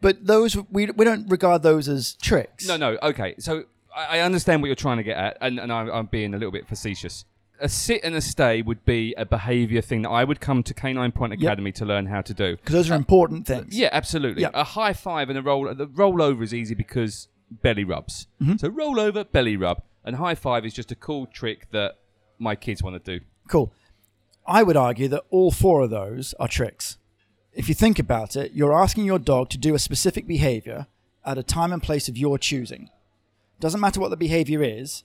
But 0.03 0.25
those 0.27 0.57
we, 0.71 0.87
we 0.87 1.05
don't 1.05 1.29
regard 1.29 1.63
those 1.63 1.87
as 1.87 2.15
tricks. 2.15 2.67
No, 2.67 2.79
no. 2.79 2.97
Okay, 3.03 3.35
so 3.39 3.65
I, 3.95 4.17
I 4.17 4.21
understand 4.21 4.63
what 4.63 4.69
you're 4.69 4.75
trying 4.75 4.97
to 4.97 5.03
get 5.03 5.19
at, 5.19 5.37
and, 5.43 5.61
and 5.61 5.71
I'm, 5.71 5.91
I'm 5.91 6.07
being 6.07 6.33
a 6.33 6.39
little 6.39 6.51
bit 6.53 6.67
facetious. 6.67 7.27
A 7.61 7.69
sit 7.69 8.01
and 8.03 8.15
a 8.15 8.23
stay 8.23 8.63
would 8.63 8.83
be 8.87 9.13
a 9.19 9.27
behaviour 9.27 9.83
thing 9.83 10.01
that 10.01 10.09
I 10.09 10.25
would 10.25 10.41
come 10.41 10.63
to 10.63 10.73
Canine 10.73 11.13
Point 11.13 11.35
Academy 11.35 11.71
to 11.73 11.85
learn 11.85 12.07
how 12.07 12.23
to 12.23 12.33
do. 12.33 12.57
Because 12.57 12.73
those 12.73 12.91
are 12.91 12.95
uh, 12.95 12.97
important 12.97 13.47
things. 13.47 13.77
Yeah, 13.77 13.91
absolutely. 13.93 14.41
Yeah. 14.41 14.49
A 14.55 14.65
high 14.65 14.95
five 14.95 15.29
and 15.29 15.39
a 15.39 15.43
roll. 15.43 15.75
The 15.75 15.87
roll 15.87 16.23
over 16.23 16.43
is 16.43 16.55
easy 16.55 16.75
because 16.75 17.29
belly 17.51 17.85
rubs. 17.85 18.27
Mm-hmm. 18.41 18.57
So 18.57 18.69
roll 18.69 19.01
over, 19.01 19.25
belly 19.25 19.57
rub, 19.57 19.83
and 20.05 20.17
high 20.17 20.35
five 20.35 20.65
is 20.65 20.75
just 20.75 20.93
a 20.93 20.95
cool 20.95 21.27
trick 21.27 21.71
that 21.71 21.97
my 22.39 22.55
kids 22.55 22.83
want 22.83 23.03
to 23.03 23.19
do. 23.19 23.25
Cool. 23.49 23.73
I 24.47 24.63
would 24.63 24.77
argue 24.77 25.09
that 25.09 25.25
all 25.31 25.51
four 25.51 25.83
of 25.83 25.91
those 25.91 26.35
are 26.41 26.49
tricks. 26.49 26.97
If 27.53 27.69
you 27.69 27.75
think 27.75 27.99
about 27.99 28.37
it, 28.37 28.53
you're 28.53 28.73
asking 28.75 29.05
your 29.05 29.19
dog 29.19 29.51
to 29.51 29.59
do 29.59 29.75
a 29.75 29.79
specific 29.79 30.27
behavior 30.27 30.87
at 31.25 31.39
a 31.39 31.43
time 31.43 31.73
and 31.73 31.83
place 31.83 32.09
of 32.09 32.17
your 32.17 32.39
choosing. 32.39 32.91
Doesn't 33.59 33.81
matter 33.81 34.01
what 34.01 34.11
the 34.11 34.17
behavior 34.17 34.63
is, 34.63 35.05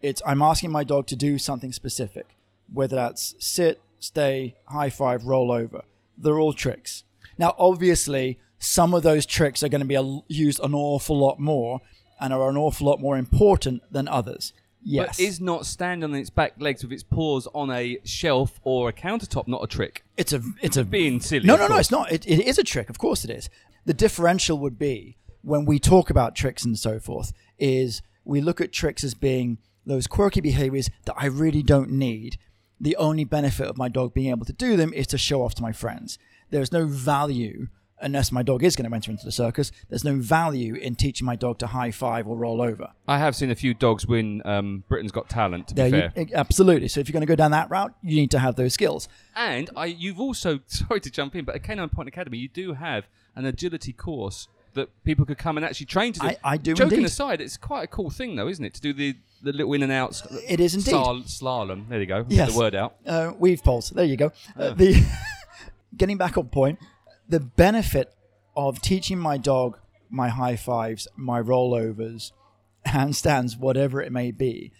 it's 0.00 0.22
I'm 0.24 0.42
asking 0.42 0.70
my 0.70 0.84
dog 0.84 1.06
to 1.08 1.16
do 1.16 1.38
something 1.38 1.72
specific, 1.72 2.36
whether 2.72 2.94
that's 2.94 3.34
sit, 3.38 3.80
stay, 3.98 4.54
high 4.66 4.90
five, 4.90 5.24
roll 5.24 5.50
over. 5.50 5.82
They're 6.16 6.38
all 6.38 6.52
tricks. 6.52 7.04
Now, 7.38 7.54
obviously, 7.58 8.38
some 8.58 8.94
of 8.94 9.02
those 9.02 9.26
tricks 9.26 9.62
are 9.62 9.68
going 9.68 9.86
to 9.86 9.86
be 9.86 10.22
used 10.28 10.60
an 10.60 10.74
awful 10.74 11.18
lot 11.18 11.38
more 11.38 11.80
and 12.20 12.32
are 12.32 12.48
an 12.48 12.56
awful 12.56 12.86
lot 12.86 13.00
more 13.00 13.18
important 13.18 13.82
than 13.90 14.08
others. 14.08 14.52
Yes. 14.82 15.16
But 15.16 15.20
is 15.20 15.40
not 15.40 15.66
standing 15.66 16.08
on 16.08 16.14
its 16.14 16.30
back 16.30 16.52
legs 16.58 16.82
with 16.82 16.92
its 16.92 17.02
paws 17.02 17.48
on 17.54 17.70
a 17.70 17.98
shelf 18.04 18.60
or 18.62 18.88
a 18.88 18.92
countertop 18.92 19.48
not 19.48 19.62
a 19.62 19.66
trick? 19.66 20.04
it's 20.16 20.32
a 20.32 20.40
it's 20.62 20.76
a 20.76 20.84
Being 20.84 21.20
silly. 21.20 21.44
No, 21.44 21.56
no, 21.56 21.66
no, 21.66 21.76
it's 21.76 21.90
not. 21.90 22.12
It, 22.12 22.26
it 22.26 22.46
is 22.46 22.58
a 22.58 22.62
trick. 22.62 22.88
Of 22.88 22.98
course 22.98 23.24
it 23.24 23.30
is. 23.30 23.50
The 23.84 23.94
differential 23.94 24.58
would 24.58 24.78
be 24.78 25.16
when 25.42 25.64
we 25.64 25.78
talk 25.78 26.08
about 26.08 26.34
tricks 26.36 26.64
and 26.64 26.78
so 26.78 26.98
forth 27.00 27.32
is 27.58 28.00
we 28.24 28.40
look 28.40 28.60
at 28.60 28.72
tricks 28.72 29.02
as 29.02 29.14
being 29.14 29.58
those 29.84 30.06
quirky 30.06 30.40
behaviors 30.40 30.90
that 31.04 31.14
I 31.16 31.26
really 31.26 31.62
don't 31.62 31.90
need. 31.90 32.38
The 32.80 32.96
only 32.96 33.24
benefit 33.24 33.66
of 33.66 33.76
my 33.76 33.88
dog 33.88 34.12
being 34.12 34.30
able 34.30 34.44
to 34.46 34.52
do 34.52 34.76
them 34.76 34.92
is 34.92 35.06
to 35.08 35.18
show 35.18 35.42
off 35.42 35.54
to 35.56 35.62
my 35.62 35.72
friends. 35.72 36.18
There's 36.50 36.72
no 36.72 36.86
value, 36.86 37.68
unless 38.00 38.30
my 38.30 38.42
dog 38.42 38.62
is 38.62 38.76
going 38.76 38.88
to 38.88 38.94
enter 38.94 39.10
into 39.10 39.24
the 39.24 39.32
circus, 39.32 39.72
there's 39.88 40.04
no 40.04 40.16
value 40.16 40.74
in 40.74 40.94
teaching 40.94 41.24
my 41.24 41.36
dog 41.36 41.58
to 41.58 41.66
high 41.68 41.90
five 41.90 42.26
or 42.26 42.36
roll 42.36 42.60
over. 42.60 42.90
I 43.08 43.18
have 43.18 43.34
seen 43.34 43.50
a 43.50 43.54
few 43.54 43.72
dogs 43.74 44.06
win 44.06 44.42
um, 44.44 44.84
Britain's 44.88 45.12
Got 45.12 45.28
Talent. 45.28 45.68
To 45.68 45.74
be 45.74 45.82
There 45.90 46.10
fair, 46.10 46.24
you, 46.24 46.34
absolutely. 46.34 46.88
So 46.88 47.00
if 47.00 47.08
you're 47.08 47.12
going 47.14 47.22
to 47.22 47.26
go 47.26 47.36
down 47.36 47.52
that 47.52 47.70
route, 47.70 47.94
you 48.02 48.16
need 48.16 48.30
to 48.32 48.38
have 48.38 48.56
those 48.56 48.74
skills. 48.74 49.08
and 49.34 49.70
I, 49.76 49.86
you've 49.86 50.20
also 50.20 50.60
sorry 50.66 51.00
to 51.00 51.10
jump 51.10 51.34
in, 51.36 51.44
but 51.44 51.54
at 51.54 51.62
Canine 51.62 51.88
Point 51.88 52.08
Academy, 52.08 52.38
you 52.38 52.48
do 52.48 52.74
have 52.74 53.06
an 53.34 53.44
agility 53.46 53.92
course 53.92 54.48
that 54.74 54.90
people 55.04 55.24
could 55.24 55.38
come 55.38 55.56
and 55.56 55.64
actually 55.64 55.86
train 55.86 56.12
to 56.12 56.20
do. 56.20 56.26
I- 56.26 56.36
I 56.44 56.56
do 56.58 56.74
Joking 56.74 56.98
indeed. 56.98 57.06
aside, 57.06 57.40
it's 57.40 57.56
quite 57.56 57.84
a 57.84 57.86
cool 57.86 58.10
thing, 58.10 58.36
though, 58.36 58.46
isn't 58.48 58.62
it, 58.64 58.74
to 58.74 58.80
do 58.82 58.92
the 58.92 59.16
the 59.42 59.52
little 59.52 59.72
in 59.74 59.82
and 59.82 59.92
outs. 59.92 60.22
It 60.48 60.60
is 60.60 60.74
indeed. 60.74 60.90
Sal- 60.90 61.20
slalom. 61.20 61.88
There 61.90 62.00
you 62.00 62.06
go. 62.06 62.24
Get 62.24 62.32
Yes. 62.36 62.52
the 62.54 62.58
word 62.58 62.74
out. 62.74 62.96
uh, 63.06 63.32
weave 63.38 63.62
poles. 63.62 63.90
There 63.90 64.04
you 64.04 64.16
go. 64.16 64.32
Uh, 64.58 64.70
the 64.72 65.02
getting 65.96 66.16
back 66.16 66.36
on 66.38 66.48
point, 66.48 66.78
the 67.28 67.40
benefit 67.40 68.14
of 68.56 68.80
teaching 68.80 69.18
my 69.18 69.36
dog 69.36 69.78
my 70.08 70.28
high 70.28 70.56
fives, 70.56 71.08
my 71.16 71.40
rollovers, 71.40 72.32
handstands, 72.86 73.58
whatever 73.58 74.00
it 74.00 74.12
may 74.12 74.30
be, 74.30 74.72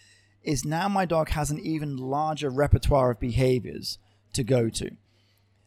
is 0.43 0.65
now 0.65 0.89
my 0.89 1.05
dog 1.05 1.31
has 1.31 1.51
an 1.51 1.59
even 1.59 1.97
larger 1.97 2.49
repertoire 2.49 3.11
of 3.11 3.21
behaviors 3.21 3.99
to 4.33 4.45
go 4.45 4.69
to. 4.69 4.91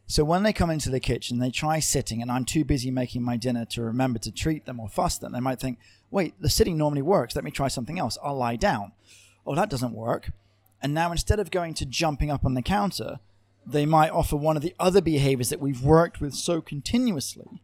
So 0.07 0.23
when 0.23 0.41
they 0.41 0.53
come 0.53 0.71
into 0.71 0.89
the 0.89 0.99
kitchen, 0.99 1.37
they 1.37 1.51
try 1.51 1.79
sitting, 1.79 2.21
and 2.21 2.31
I'm 2.31 2.45
too 2.45 2.63
busy 2.65 2.89
making 2.89 3.21
my 3.21 3.37
dinner 3.37 3.65
to 3.65 3.83
remember 3.83 4.17
to 4.19 4.31
treat 4.31 4.65
them 4.65 4.79
or 4.79 4.89
fuss 4.89 5.19
them. 5.19 5.33
They 5.33 5.39
might 5.39 5.59
think, 5.59 5.77
wait, 6.09 6.33
the 6.41 6.49
sitting 6.49 6.77
normally 6.77 7.03
works. 7.03 7.35
Let 7.35 7.43
me 7.43 7.51
try 7.51 7.67
something 7.67 7.99
else. 7.99 8.17
I'll 8.23 8.35
lie 8.35 8.55
down. 8.55 8.93
Oh, 9.45 9.53
that 9.53 9.69
doesn't 9.69 9.93
work. 9.93 10.31
And 10.81 10.95
now 10.95 11.11
instead 11.11 11.39
of 11.39 11.51
going 11.51 11.75
to 11.75 11.85
jumping 11.85 12.31
up 12.31 12.43
on 12.43 12.55
the 12.55 12.63
counter, 12.63 13.19
they 13.65 13.85
might 13.85 14.11
offer 14.11 14.35
one 14.35 14.57
of 14.57 14.63
the 14.63 14.75
other 14.79 15.01
behaviors 15.01 15.49
that 15.49 15.59
we've 15.59 15.83
worked 15.83 16.19
with 16.21 16.33
so 16.33 16.61
continuously. 16.61 17.61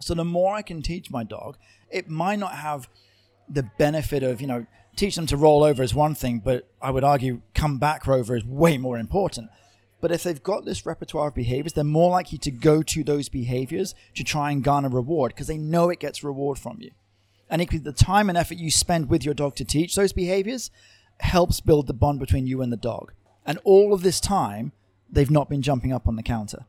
So 0.00 0.14
the 0.14 0.24
more 0.24 0.54
I 0.54 0.62
can 0.62 0.82
teach 0.82 1.10
my 1.10 1.24
dog, 1.24 1.56
it 1.90 2.08
might 2.08 2.38
not 2.38 2.54
have 2.54 2.88
the 3.48 3.64
benefit 3.78 4.22
of, 4.22 4.40
you 4.40 4.46
know, 4.46 4.66
teach 4.96 5.16
them 5.16 5.26
to 5.26 5.36
roll 5.36 5.62
over 5.62 5.82
is 5.82 5.94
one 5.94 6.14
thing, 6.14 6.40
but 6.40 6.68
I 6.80 6.90
would 6.90 7.04
argue 7.04 7.42
come 7.54 7.78
back 7.78 8.06
rover 8.06 8.36
is 8.36 8.44
way 8.44 8.78
more 8.78 8.98
important. 8.98 9.50
But 10.00 10.12
if 10.12 10.22
they've 10.22 10.42
got 10.42 10.64
this 10.64 10.86
repertoire 10.86 11.28
of 11.28 11.34
behaviors, 11.34 11.74
they're 11.74 11.84
more 11.84 12.10
likely 12.10 12.38
to 12.38 12.50
go 12.50 12.82
to 12.82 13.04
those 13.04 13.28
behaviors 13.28 13.94
to 14.14 14.24
try 14.24 14.50
and 14.50 14.64
garner 14.64 14.88
reward 14.88 15.32
because 15.34 15.46
they 15.46 15.58
know 15.58 15.90
it 15.90 16.00
gets 16.00 16.24
reward 16.24 16.58
from 16.58 16.78
you. 16.80 16.90
And 17.50 17.60
equally, 17.60 17.80
the 17.80 17.92
time 17.92 18.28
and 18.28 18.38
effort 18.38 18.58
you 18.58 18.70
spend 18.70 19.10
with 19.10 19.24
your 19.24 19.34
dog 19.34 19.56
to 19.56 19.64
teach 19.64 19.94
those 19.94 20.12
behaviors 20.12 20.70
helps 21.18 21.60
build 21.60 21.86
the 21.86 21.92
bond 21.92 22.18
between 22.18 22.46
you 22.46 22.62
and 22.62 22.72
the 22.72 22.76
dog. 22.76 23.12
And 23.44 23.58
all 23.64 23.92
of 23.92 24.02
this 24.02 24.20
time, 24.20 24.72
they've 25.10 25.30
not 25.30 25.48
been 25.48 25.62
jumping 25.62 25.92
up 25.92 26.06
on 26.08 26.16
the 26.16 26.22
counter. 26.22 26.66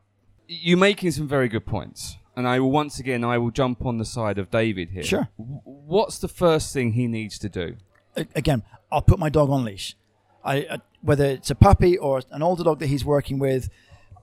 You're 0.48 0.78
making 0.78 1.12
some 1.12 1.28
very 1.28 1.48
good 1.48 1.66
points, 1.66 2.16
and 2.36 2.46
I 2.46 2.60
will 2.60 2.70
once 2.70 2.98
again 2.98 3.24
I 3.24 3.38
will 3.38 3.50
jump 3.50 3.84
on 3.86 3.98
the 3.98 4.04
side 4.04 4.38
of 4.38 4.50
David 4.50 4.90
here. 4.90 5.02
Sure. 5.02 5.28
What's 5.36 6.18
the 6.18 6.28
first 6.28 6.72
thing 6.72 6.92
he 6.92 7.06
needs 7.06 7.38
to 7.38 7.48
do? 7.48 7.76
Again, 8.16 8.62
I'll 8.90 9.02
put 9.02 9.18
my 9.18 9.28
dog 9.28 9.50
on 9.50 9.64
leash. 9.64 9.96
I, 10.44 10.56
I 10.56 10.78
whether 11.00 11.24
it's 11.24 11.50
a 11.50 11.54
puppy 11.54 11.96
or 11.98 12.22
an 12.30 12.42
older 12.42 12.64
dog 12.64 12.78
that 12.80 12.86
he's 12.86 13.04
working 13.04 13.38
with, 13.38 13.68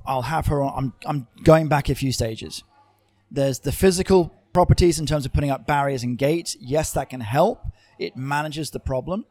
I'll 0.05 0.23
have 0.23 0.47
her 0.47 0.61
on. 0.61 0.73
I'm 0.75 0.93
I'm 1.05 1.27
going 1.43 1.67
back 1.67 1.89
a 1.89 1.95
few 1.95 2.11
stages. 2.11 2.63
There's 3.31 3.59
the 3.59 3.71
physical 3.71 4.33
properties 4.53 4.99
in 4.99 5.05
terms 5.05 5.25
of 5.25 5.33
putting 5.33 5.49
up 5.49 5.67
barriers 5.67 6.03
and 6.03 6.17
gates. 6.17 6.57
Yes, 6.59 6.91
that 6.93 7.09
can 7.09 7.21
help. 7.21 7.63
It 7.97 8.15
manages 8.15 8.71
the 8.71 8.79
problem. 8.79 9.25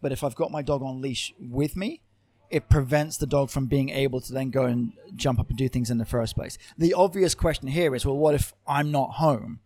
But 0.00 0.12
if 0.12 0.22
I've 0.22 0.34
got 0.34 0.50
my 0.50 0.62
dog 0.62 0.82
on 0.82 1.00
leash 1.00 1.34
with 1.40 1.76
me, 1.76 2.02
it 2.50 2.68
prevents 2.68 3.16
the 3.16 3.26
dog 3.26 3.50
from 3.50 3.66
being 3.66 3.88
able 3.90 4.20
to 4.20 4.32
then 4.32 4.50
go 4.50 4.64
and 4.64 4.92
jump 5.14 5.38
up 5.40 5.48
and 5.48 5.58
do 5.58 5.68
things 5.68 5.90
in 5.90 5.98
the 5.98 6.04
first 6.04 6.34
place. 6.34 6.58
The 6.78 6.94
obvious 6.94 7.34
question 7.34 7.68
here 7.68 7.94
is, 7.94 8.06
well, 8.06 8.16
what 8.16 8.34
if 8.34 8.54
I'm 8.66 8.90
not 8.90 9.12
home? 9.12 9.60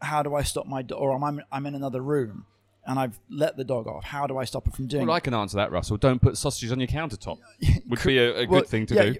How 0.00 0.22
do 0.22 0.34
I 0.34 0.42
stop 0.42 0.66
my 0.66 0.82
dog? 0.82 1.00
Or 1.00 1.12
I'm 1.12 1.40
I'm 1.50 1.66
in 1.66 1.74
another 1.74 2.00
room 2.02 2.46
and 2.86 2.98
I've 2.98 3.18
let 3.30 3.56
the 3.56 3.64
dog 3.64 3.86
off. 3.86 4.04
How 4.04 4.26
do 4.26 4.38
I 4.38 4.44
stop 4.44 4.66
it 4.66 4.74
from 4.74 4.86
doing? 4.86 5.06
Well. 5.06 5.16
I 5.16 5.20
can 5.20 5.34
answer 5.34 5.56
that, 5.56 5.72
Russell. 5.72 5.96
Don't 5.96 6.20
put 6.20 6.36
sausages 6.36 6.72
on 6.72 6.80
your 6.80 6.88
countertop. 6.88 7.38
Would 7.88 8.02
be 8.02 8.18
a, 8.18 8.36
a 8.36 8.46
good 8.46 8.50
Well, 8.50 8.62
thing 8.64 8.86
to 8.86 8.94
yeah, 8.94 9.02
do. 9.04 9.16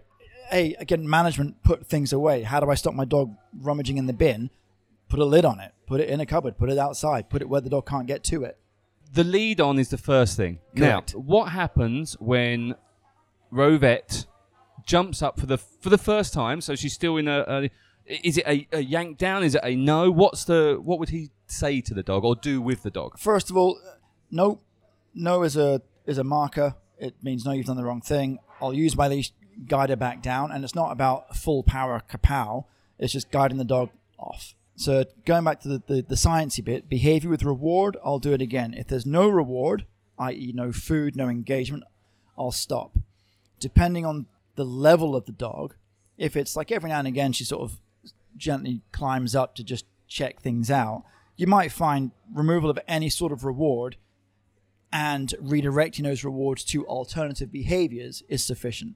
Hey, 0.51 0.75
again, 0.79 1.09
management 1.09 1.63
put 1.63 1.87
things 1.87 2.13
away. 2.13 2.43
How 2.43 2.61
do 2.61 2.71
I 2.71 2.75
stop 2.75 2.95
my 2.95 3.05
dog 3.05 3.35
rummaging 3.61 3.97
in 3.97 4.07
the 4.07 4.13
bin? 4.13 4.51
Put 5.09 5.19
a 5.21 5.25
lid 5.25 5.45
on 5.45 5.61
it. 5.61 5.73
Put 5.87 6.01
it 6.01 6.09
in 6.09 6.21
a 6.21 6.27
cupboard. 6.27 6.59
Put 6.59 6.71
it 6.71 6.79
outside. 6.79 7.31
Put 7.31 7.41
it 7.41 7.49
where 7.49 7.61
the 7.61 7.71
dog 7.71 7.87
can't 7.87 8.07
get 8.07 8.25
to 8.25 8.45
it. 8.45 8.59
The 9.15 9.25
lead 9.25 9.61
on 9.61 9.79
is 9.79 9.91
the 9.91 9.99
first 9.99 10.37
thing. 10.37 10.59
Correct. 10.77 11.15
Now, 11.15 11.21
what 11.21 11.53
happens 11.53 12.17
when 12.19 12.75
Rovette 13.53 14.27
jumps 14.85 15.23
up 15.23 15.39
for 15.39 15.47
the 15.47 15.57
for 15.57 15.89
the 15.89 15.99
first 15.99 16.35
time? 16.35 16.61
So 16.61 16.75
she's 16.75 16.95
still 16.95 17.17
in 17.17 17.29
a. 17.29 17.45
a 17.47 17.71
is 18.07 18.37
it 18.37 18.47
a, 18.47 18.67
a 18.73 18.81
yank 18.81 19.17
down? 19.17 19.45
Is 19.45 19.55
it 19.55 19.63
a 19.65 19.77
no? 19.77 20.11
What's 20.11 20.45
the 20.45 20.81
what 20.83 20.99
would 20.99 21.11
he 21.11 21.31
say 21.47 21.81
to 21.83 21.95
the 21.95 22.03
dog 22.03 22.25
or 22.25 22.35
do 22.35 22.61
with 22.61 22.83
the 22.83 22.91
dog? 22.91 23.19
First 23.19 23.51
of 23.51 23.57
all, 23.57 23.79
no, 24.31 24.61
no 25.15 25.43
is 25.45 25.57
a 25.57 25.81
is 26.07 26.19
a 26.19 26.25
marker. 26.25 26.75
It 26.99 27.15
means 27.23 27.45
no, 27.45 27.53
you've 27.53 27.67
done 27.67 27.77
the 27.77 27.85
wrong 27.85 28.01
thing. 28.01 28.41
I'll 28.61 28.75
use 28.75 28.97
my 28.97 29.09
leash, 29.09 29.33
guide 29.69 29.91
her 29.91 29.97
back 29.97 30.23
down, 30.23 30.51
and 30.51 30.65
it's 30.65 30.75
not 30.75 30.91
about 30.91 31.37
full 31.37 31.63
power 31.63 32.03
kapow. 32.09 32.65
It's 32.99 33.13
just 33.13 33.31
guiding 33.31 33.59
the 33.59 33.65
dog 33.65 33.91
off. 34.19 34.55
So 34.77 35.05
going 35.25 35.45
back 35.45 35.61
to 35.61 35.69
the, 35.69 35.83
the, 35.87 36.03
the 36.03 36.15
sciencey 36.15 36.65
bit, 36.65 36.89
behavior 36.89 37.31
with 37.31 37.45
reward, 37.45 37.97
I'll 38.05 38.19
do 38.19 38.33
it 38.33 38.43
again. 38.43 38.75
If 38.75 38.89
there's 38.89 39.07
no 39.07 39.29
reward, 39.29 39.87
i.e., 40.19 40.53
no 40.55 40.73
food, 40.73 41.17
no 41.17 41.29
engagement, 41.29 41.85
I'll 42.37 42.51
stop. 42.51 42.97
Depending 43.61 44.05
on 44.05 44.27
the 44.57 44.65
level 44.65 45.15
of 45.15 45.27
the 45.27 45.33
dog, 45.33 45.75
if 46.19 46.37
it's 46.37 46.57
like 46.57 46.73
every 46.73 46.91
now 46.91 46.99
and 46.99 47.09
again 47.09 47.33
she 47.33 47.45
sort 47.45 47.63
of 47.63 47.79
gently 48.37 48.83
climbs 48.93 49.35
up 49.35 49.55
to 49.55 49.65
just 49.65 49.87
check 50.09 50.41
things 50.41 50.71
out, 50.71 51.05
you 51.37 51.47
might 51.47 51.73
find 51.73 52.11
removal 52.33 52.71
of 52.71 52.79
any 52.87 53.09
sort 53.09 53.33
of 53.33 53.45
reward 53.45 53.97
and 54.93 55.35
redirecting 55.43 56.05
those 56.05 56.23
rewards 56.25 56.65
to 56.65 56.87
alternative 56.87 57.51
behaviors 57.51 58.23
is 58.29 58.45
sufficient. 58.45 58.95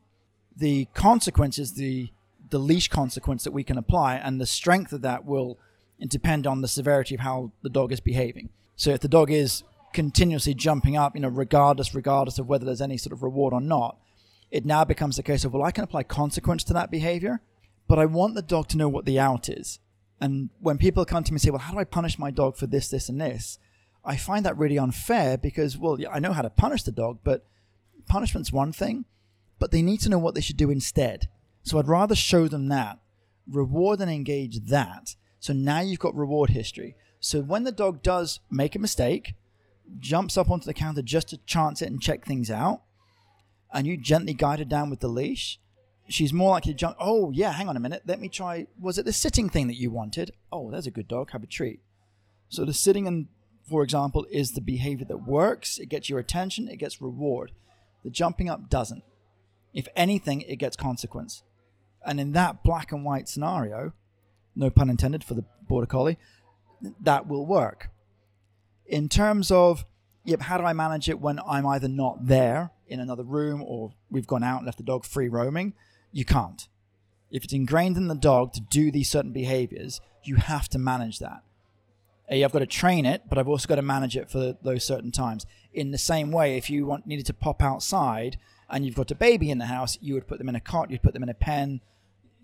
The 0.56 0.86
consequences, 0.94 1.74
the 1.74 2.10
the 2.50 2.58
leash 2.58 2.88
consequence 2.88 3.44
that 3.44 3.52
we 3.52 3.64
can 3.64 3.76
apply, 3.76 4.16
and 4.16 4.40
the 4.40 4.46
strength 4.46 4.92
of 4.92 5.02
that 5.02 5.24
will 5.24 5.58
depend 6.06 6.46
on 6.46 6.60
the 6.60 6.68
severity 6.68 7.14
of 7.14 7.20
how 7.20 7.52
the 7.62 7.68
dog 7.68 7.92
is 7.92 8.00
behaving. 8.00 8.50
So 8.76 8.90
if 8.90 9.00
the 9.00 9.08
dog 9.08 9.30
is 9.30 9.64
continuously 9.92 10.54
jumping 10.54 10.96
up, 10.96 11.14
you 11.14 11.20
know, 11.20 11.28
regardless 11.28 11.94
regardless 11.94 12.38
of 12.38 12.46
whether 12.46 12.64
there's 12.64 12.80
any 12.80 12.96
sort 12.96 13.12
of 13.12 13.22
reward 13.22 13.52
or 13.52 13.60
not, 13.60 13.98
it 14.50 14.64
now 14.64 14.84
becomes 14.84 15.18
a 15.18 15.22
case 15.22 15.44
of 15.44 15.52
well, 15.52 15.62
I 15.62 15.70
can 15.70 15.84
apply 15.84 16.04
consequence 16.04 16.64
to 16.64 16.72
that 16.74 16.90
behavior, 16.90 17.40
but 17.88 17.98
I 17.98 18.06
want 18.06 18.34
the 18.34 18.42
dog 18.42 18.68
to 18.68 18.76
know 18.76 18.88
what 18.88 19.04
the 19.04 19.18
out 19.18 19.48
is. 19.48 19.80
And 20.20 20.50
when 20.60 20.78
people 20.78 21.04
come 21.04 21.24
to 21.24 21.32
me 21.32 21.36
and 21.36 21.42
say, 21.42 21.50
well, 21.50 21.60
how 21.60 21.72
do 21.72 21.78
I 21.78 21.84
punish 21.84 22.18
my 22.18 22.30
dog 22.30 22.56
for 22.56 22.66
this, 22.66 22.88
this, 22.88 23.08
and 23.08 23.20
this? 23.20 23.58
I 24.04 24.16
find 24.16 24.44
that 24.44 24.58
really 24.58 24.78
unfair 24.78 25.36
because, 25.36 25.76
well, 25.76 25.98
I 26.10 26.18
know 26.18 26.32
how 26.32 26.42
to 26.42 26.50
punish 26.50 26.82
the 26.82 26.92
dog, 26.92 27.18
but 27.22 27.46
punishment's 28.08 28.52
one 28.52 28.72
thing, 28.72 29.04
but 29.58 29.70
they 29.70 29.82
need 29.82 30.00
to 30.00 30.08
know 30.08 30.18
what 30.18 30.34
they 30.34 30.40
should 30.40 30.56
do 30.56 30.70
instead. 30.70 31.28
So 31.62 31.78
I'd 31.78 31.88
rather 31.88 32.14
show 32.14 32.48
them 32.48 32.68
that, 32.68 32.98
reward 33.46 34.00
and 34.00 34.10
engage 34.10 34.60
that. 34.66 35.14
So 35.40 35.52
now 35.52 35.80
you've 35.80 35.98
got 35.98 36.14
reward 36.14 36.50
history. 36.50 36.96
So 37.20 37.40
when 37.40 37.64
the 37.64 37.72
dog 37.72 38.02
does 38.02 38.40
make 38.50 38.74
a 38.74 38.78
mistake, 38.78 39.34
jumps 39.98 40.36
up 40.36 40.50
onto 40.50 40.66
the 40.66 40.74
counter 40.74 41.02
just 41.02 41.28
to 41.28 41.38
chance 41.38 41.82
it 41.82 41.90
and 41.90 42.00
check 42.00 42.24
things 42.24 42.50
out, 42.50 42.82
and 43.72 43.86
you 43.86 43.96
gently 43.96 44.34
guide 44.34 44.58
her 44.58 44.64
down 44.64 44.90
with 44.90 45.00
the 45.00 45.08
leash, 45.08 45.58
she's 46.08 46.32
more 46.32 46.50
likely 46.50 46.72
to 46.72 46.78
jump. 46.78 46.96
Oh, 46.98 47.30
yeah, 47.30 47.52
hang 47.52 47.68
on 47.68 47.76
a 47.76 47.80
minute. 47.80 48.02
Let 48.06 48.20
me 48.20 48.28
try. 48.28 48.66
Was 48.80 48.98
it 48.98 49.04
the 49.04 49.12
sitting 49.12 49.48
thing 49.48 49.66
that 49.68 49.78
you 49.78 49.90
wanted? 49.90 50.30
Oh, 50.50 50.70
there's 50.70 50.86
a 50.86 50.90
good 50.90 51.08
dog. 51.08 51.30
Have 51.32 51.42
a 51.42 51.46
treat. 51.46 51.80
So 52.48 52.64
the 52.64 52.72
sitting, 52.72 53.28
for 53.68 53.82
example, 53.82 54.26
is 54.30 54.52
the 54.52 54.60
behavior 54.60 55.04
that 55.06 55.26
works. 55.26 55.78
It 55.78 55.90
gets 55.90 56.08
your 56.08 56.18
attention. 56.18 56.68
It 56.68 56.78
gets 56.78 57.02
reward. 57.02 57.52
The 58.04 58.10
jumping 58.10 58.48
up 58.48 58.70
doesn't. 58.70 59.04
If 59.74 59.88
anything, 59.94 60.40
it 60.42 60.56
gets 60.56 60.76
consequence. 60.76 61.42
And 62.06 62.18
in 62.18 62.32
that 62.32 62.62
black 62.62 62.90
and 62.90 63.04
white 63.04 63.28
scenario, 63.28 63.92
no 64.58 64.70
pun 64.70 64.90
intended 64.90 65.24
for 65.24 65.34
the 65.34 65.44
border 65.68 65.86
collie, 65.86 66.18
that 67.00 67.26
will 67.26 67.46
work. 67.46 67.90
In 68.86 69.08
terms 69.08 69.50
of, 69.50 69.84
yep, 70.24 70.42
how 70.42 70.58
do 70.58 70.64
I 70.64 70.72
manage 70.72 71.08
it 71.08 71.20
when 71.20 71.40
I'm 71.46 71.66
either 71.66 71.88
not 71.88 72.26
there 72.26 72.70
in 72.86 73.00
another 73.00 73.22
room 73.22 73.62
or 73.62 73.92
we've 74.10 74.26
gone 74.26 74.42
out 74.42 74.58
and 74.58 74.66
left 74.66 74.78
the 74.78 74.84
dog 74.84 75.04
free 75.04 75.28
roaming? 75.28 75.74
You 76.12 76.24
can't. 76.24 76.68
If 77.30 77.44
it's 77.44 77.52
ingrained 77.52 77.96
in 77.96 78.08
the 78.08 78.14
dog 78.14 78.52
to 78.54 78.60
do 78.60 78.90
these 78.90 79.10
certain 79.10 79.32
behaviors, 79.32 80.00
you 80.24 80.36
have 80.36 80.68
to 80.70 80.78
manage 80.78 81.18
that. 81.18 81.42
I've 82.30 82.52
got 82.52 82.58
to 82.58 82.66
train 82.66 83.06
it, 83.06 83.22
but 83.28 83.38
I've 83.38 83.48
also 83.48 83.68
got 83.68 83.76
to 83.76 83.82
manage 83.82 84.16
it 84.16 84.30
for 84.30 84.56
those 84.62 84.84
certain 84.84 85.10
times. 85.10 85.46
In 85.72 85.90
the 85.90 85.98
same 85.98 86.30
way, 86.30 86.56
if 86.56 86.68
you 86.68 86.84
want 86.84 87.06
needed 87.06 87.26
to 87.26 87.34
pop 87.34 87.62
outside 87.62 88.36
and 88.68 88.84
you've 88.84 88.94
got 88.94 89.10
a 89.10 89.14
baby 89.14 89.50
in 89.50 89.58
the 89.58 89.66
house, 89.66 89.96
you 90.00 90.14
would 90.14 90.26
put 90.26 90.38
them 90.38 90.48
in 90.48 90.54
a 90.54 90.60
cot, 90.60 90.90
you'd 90.90 91.02
put 91.02 91.14
them 91.14 91.22
in 91.22 91.30
a 91.30 91.34
pen, 91.34 91.80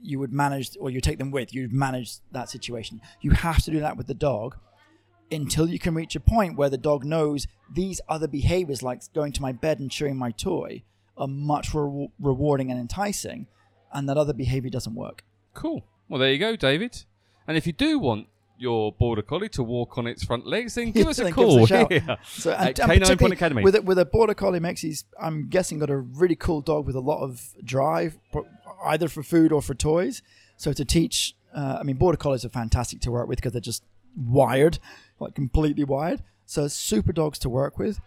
you 0.05 0.19
would 0.21 0.33
manage, 0.33 0.77
or 0.79 0.91
you 0.91 1.01
take 1.01 1.19
them 1.19 1.31
with, 1.31 1.55
you'd 1.55 1.73
manage 1.73 2.19
that 2.33 2.49
situation. 2.51 3.01
You 3.21 3.31
have 3.33 3.63
to 3.65 3.71
do 3.71 3.81
that 3.81 3.97
with 3.97 4.07
the 4.07 4.15
dog. 4.15 4.57
until 5.33 5.67
you 5.69 5.79
can 5.79 5.95
reach 5.95 6.15
a 6.15 6.21
point 6.21 6.57
where 6.57 6.69
the 6.71 6.77
dog 6.79 7.05
knows 7.05 7.47
these 7.73 8.01
other 8.09 8.29
behaviors, 8.29 8.83
like 8.83 9.01
going 9.15 9.33
to 9.33 9.43
my 9.43 9.53
bed 9.53 9.81
and 9.81 9.91
chewing 9.91 10.17
my 10.17 10.31
toy, 10.31 10.83
are 11.17 11.27
much 11.27 11.73
re- 11.75 12.09
rewarding 12.21 12.71
and 12.71 12.79
enticing, 12.79 13.47
and 13.93 14.09
that 14.09 14.17
other 14.17 14.33
behavior 14.35 14.71
doesn't 14.71 14.95
work. 14.95 15.25
Cool. 15.55 15.83
Well, 16.09 16.21
there 16.21 16.31
you 16.33 16.39
go, 16.39 16.55
David. 16.57 17.05
And 17.49 17.57
if 17.57 17.67
you 17.67 17.73
do 17.73 17.99
want 17.99 18.27
your 18.59 18.93
border 18.93 19.23
collie 19.23 19.49
to 19.49 19.63
walk 19.63 19.97
on 19.99 20.07
its 20.07 20.23
front 20.25 20.47
legs, 20.47 20.75
then 20.75 20.93
give 20.93 21.07
us 21.13 21.19
a 21.19 21.25
give 21.33 21.39
us 21.39 21.69
call. 21.71 21.87
a. 21.87 21.89
Yeah. 21.91 22.17
So 22.25 22.53
At 22.53 22.79
and, 22.79 22.93
and 22.93 23.03
Canine 23.03 23.19
Point 23.19 23.33
Academy. 23.33 23.63
with 23.63 23.77
a, 23.77 23.83
with 23.83 23.99
a 23.99 24.05
border 24.05 24.35
collie 24.35 24.61
mix, 24.61 24.83
he's 24.83 25.05
I'm 25.21 25.49
guessing 25.49 25.79
got 25.81 25.91
a 25.91 25.97
really 25.97 26.37
cool 26.37 26.61
dog 26.61 26.87
with 26.87 26.97
a 26.97 27.01
lot 27.01 27.23
of 27.23 27.41
drive, 27.65 28.19
either 28.85 29.09
for 29.09 29.23
food 29.23 29.53
or 29.53 29.63
for 29.63 29.75
toys. 29.75 30.23
So 30.57 30.73
to 30.73 30.85
teach, 30.85 31.35
uh, 31.55 31.79
I 31.81 31.83
mean, 31.83 31.97
border 31.97 32.17
collies 32.17 32.45
are 32.45 32.51
fantastic 32.51 33.01
to 33.03 33.11
work 33.11 33.29
with 33.29 33.39
because 33.39 33.53
they're 33.53 33.61
just 33.61 33.85
wired, 34.17 34.79
like 35.19 35.35
completely 35.35 35.85
wired. 35.85 36.23
So 36.47 36.69
super 36.69 37.13
dogs 37.13 37.39
to 37.41 37.49
work 37.49 37.79
with, 37.79 38.01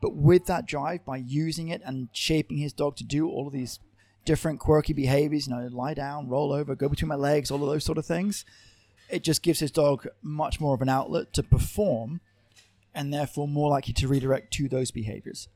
but 0.00 0.14
with 0.14 0.46
that 0.46 0.66
drive, 0.66 1.04
by 1.04 1.16
using 1.18 1.68
it 1.68 1.80
and 1.84 2.08
shaping 2.12 2.58
his 2.58 2.72
dog 2.72 2.96
to 2.96 3.04
do 3.04 3.28
all 3.28 3.46
of 3.46 3.52
these 3.52 3.78
different 4.24 4.58
quirky 4.58 4.92
behaviors, 4.92 5.46
you 5.46 5.54
know, 5.54 5.68
lie 5.70 5.94
down, 5.94 6.28
roll 6.28 6.52
over, 6.52 6.74
go 6.74 6.88
between 6.88 7.08
my 7.08 7.14
legs, 7.14 7.50
all 7.50 7.62
of 7.62 7.70
those 7.70 7.84
sort 7.84 7.98
of 7.98 8.06
things. 8.06 8.44
It 9.08 9.22
just 9.22 9.42
gives 9.42 9.60
his 9.60 9.70
dog 9.70 10.06
much 10.22 10.60
more 10.60 10.74
of 10.74 10.82
an 10.82 10.88
outlet 10.88 11.32
to 11.34 11.42
perform 11.42 12.20
and 12.94 13.12
therefore 13.12 13.46
more 13.46 13.70
likely 13.70 13.92
to 13.94 14.08
redirect 14.08 14.52
to 14.54 14.68
those 14.68 14.90
behaviors. 14.90 15.48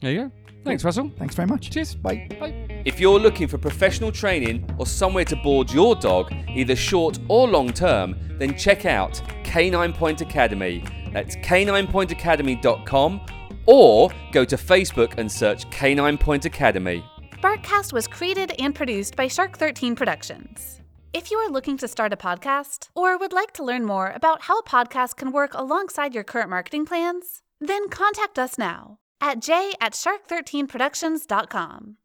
There 0.00 0.12
you 0.12 0.22
go. 0.24 0.32
Thanks, 0.64 0.84
Russell. 0.84 1.10
Thanks 1.18 1.34
very 1.34 1.48
much. 1.48 1.70
Cheers. 1.70 1.94
Bye. 1.94 2.28
Bye. 2.38 2.67
If 2.84 3.00
you're 3.00 3.18
looking 3.18 3.48
for 3.48 3.58
professional 3.58 4.12
training 4.12 4.68
or 4.78 4.86
somewhere 4.86 5.24
to 5.26 5.36
board 5.36 5.70
your 5.72 5.94
dog, 5.96 6.32
either 6.48 6.76
short 6.76 7.18
or 7.28 7.48
long 7.48 7.72
term, 7.72 8.16
then 8.38 8.56
check 8.56 8.86
out 8.86 9.20
Canine 9.44 9.92
Point 9.92 10.20
Academy. 10.20 10.84
That's 11.12 11.36
caninepointacademy.com 11.36 13.20
or 13.66 14.10
go 14.32 14.44
to 14.44 14.56
Facebook 14.56 15.18
and 15.18 15.30
search 15.30 15.70
Canine 15.70 16.18
Point 16.18 16.44
Academy. 16.44 17.04
Barkcast 17.42 17.92
was 17.92 18.08
created 18.08 18.52
and 18.58 18.74
produced 18.74 19.16
by 19.16 19.28
Shark 19.28 19.56
13 19.58 19.94
Productions. 19.96 20.80
If 21.12 21.30
you 21.30 21.38
are 21.38 21.50
looking 21.50 21.76
to 21.78 21.88
start 21.88 22.12
a 22.12 22.16
podcast 22.16 22.88
or 22.94 23.16
would 23.18 23.32
like 23.32 23.52
to 23.54 23.64
learn 23.64 23.84
more 23.84 24.12
about 24.14 24.42
how 24.42 24.58
a 24.58 24.64
podcast 24.64 25.16
can 25.16 25.32
work 25.32 25.54
alongside 25.54 26.14
your 26.14 26.24
current 26.24 26.50
marketing 26.50 26.84
plans, 26.84 27.42
then 27.60 27.88
contact 27.88 28.38
us 28.38 28.58
now 28.58 28.98
at 29.20 29.40
j 29.40 29.72
at 29.80 29.94
shark13productions.com. 29.94 31.96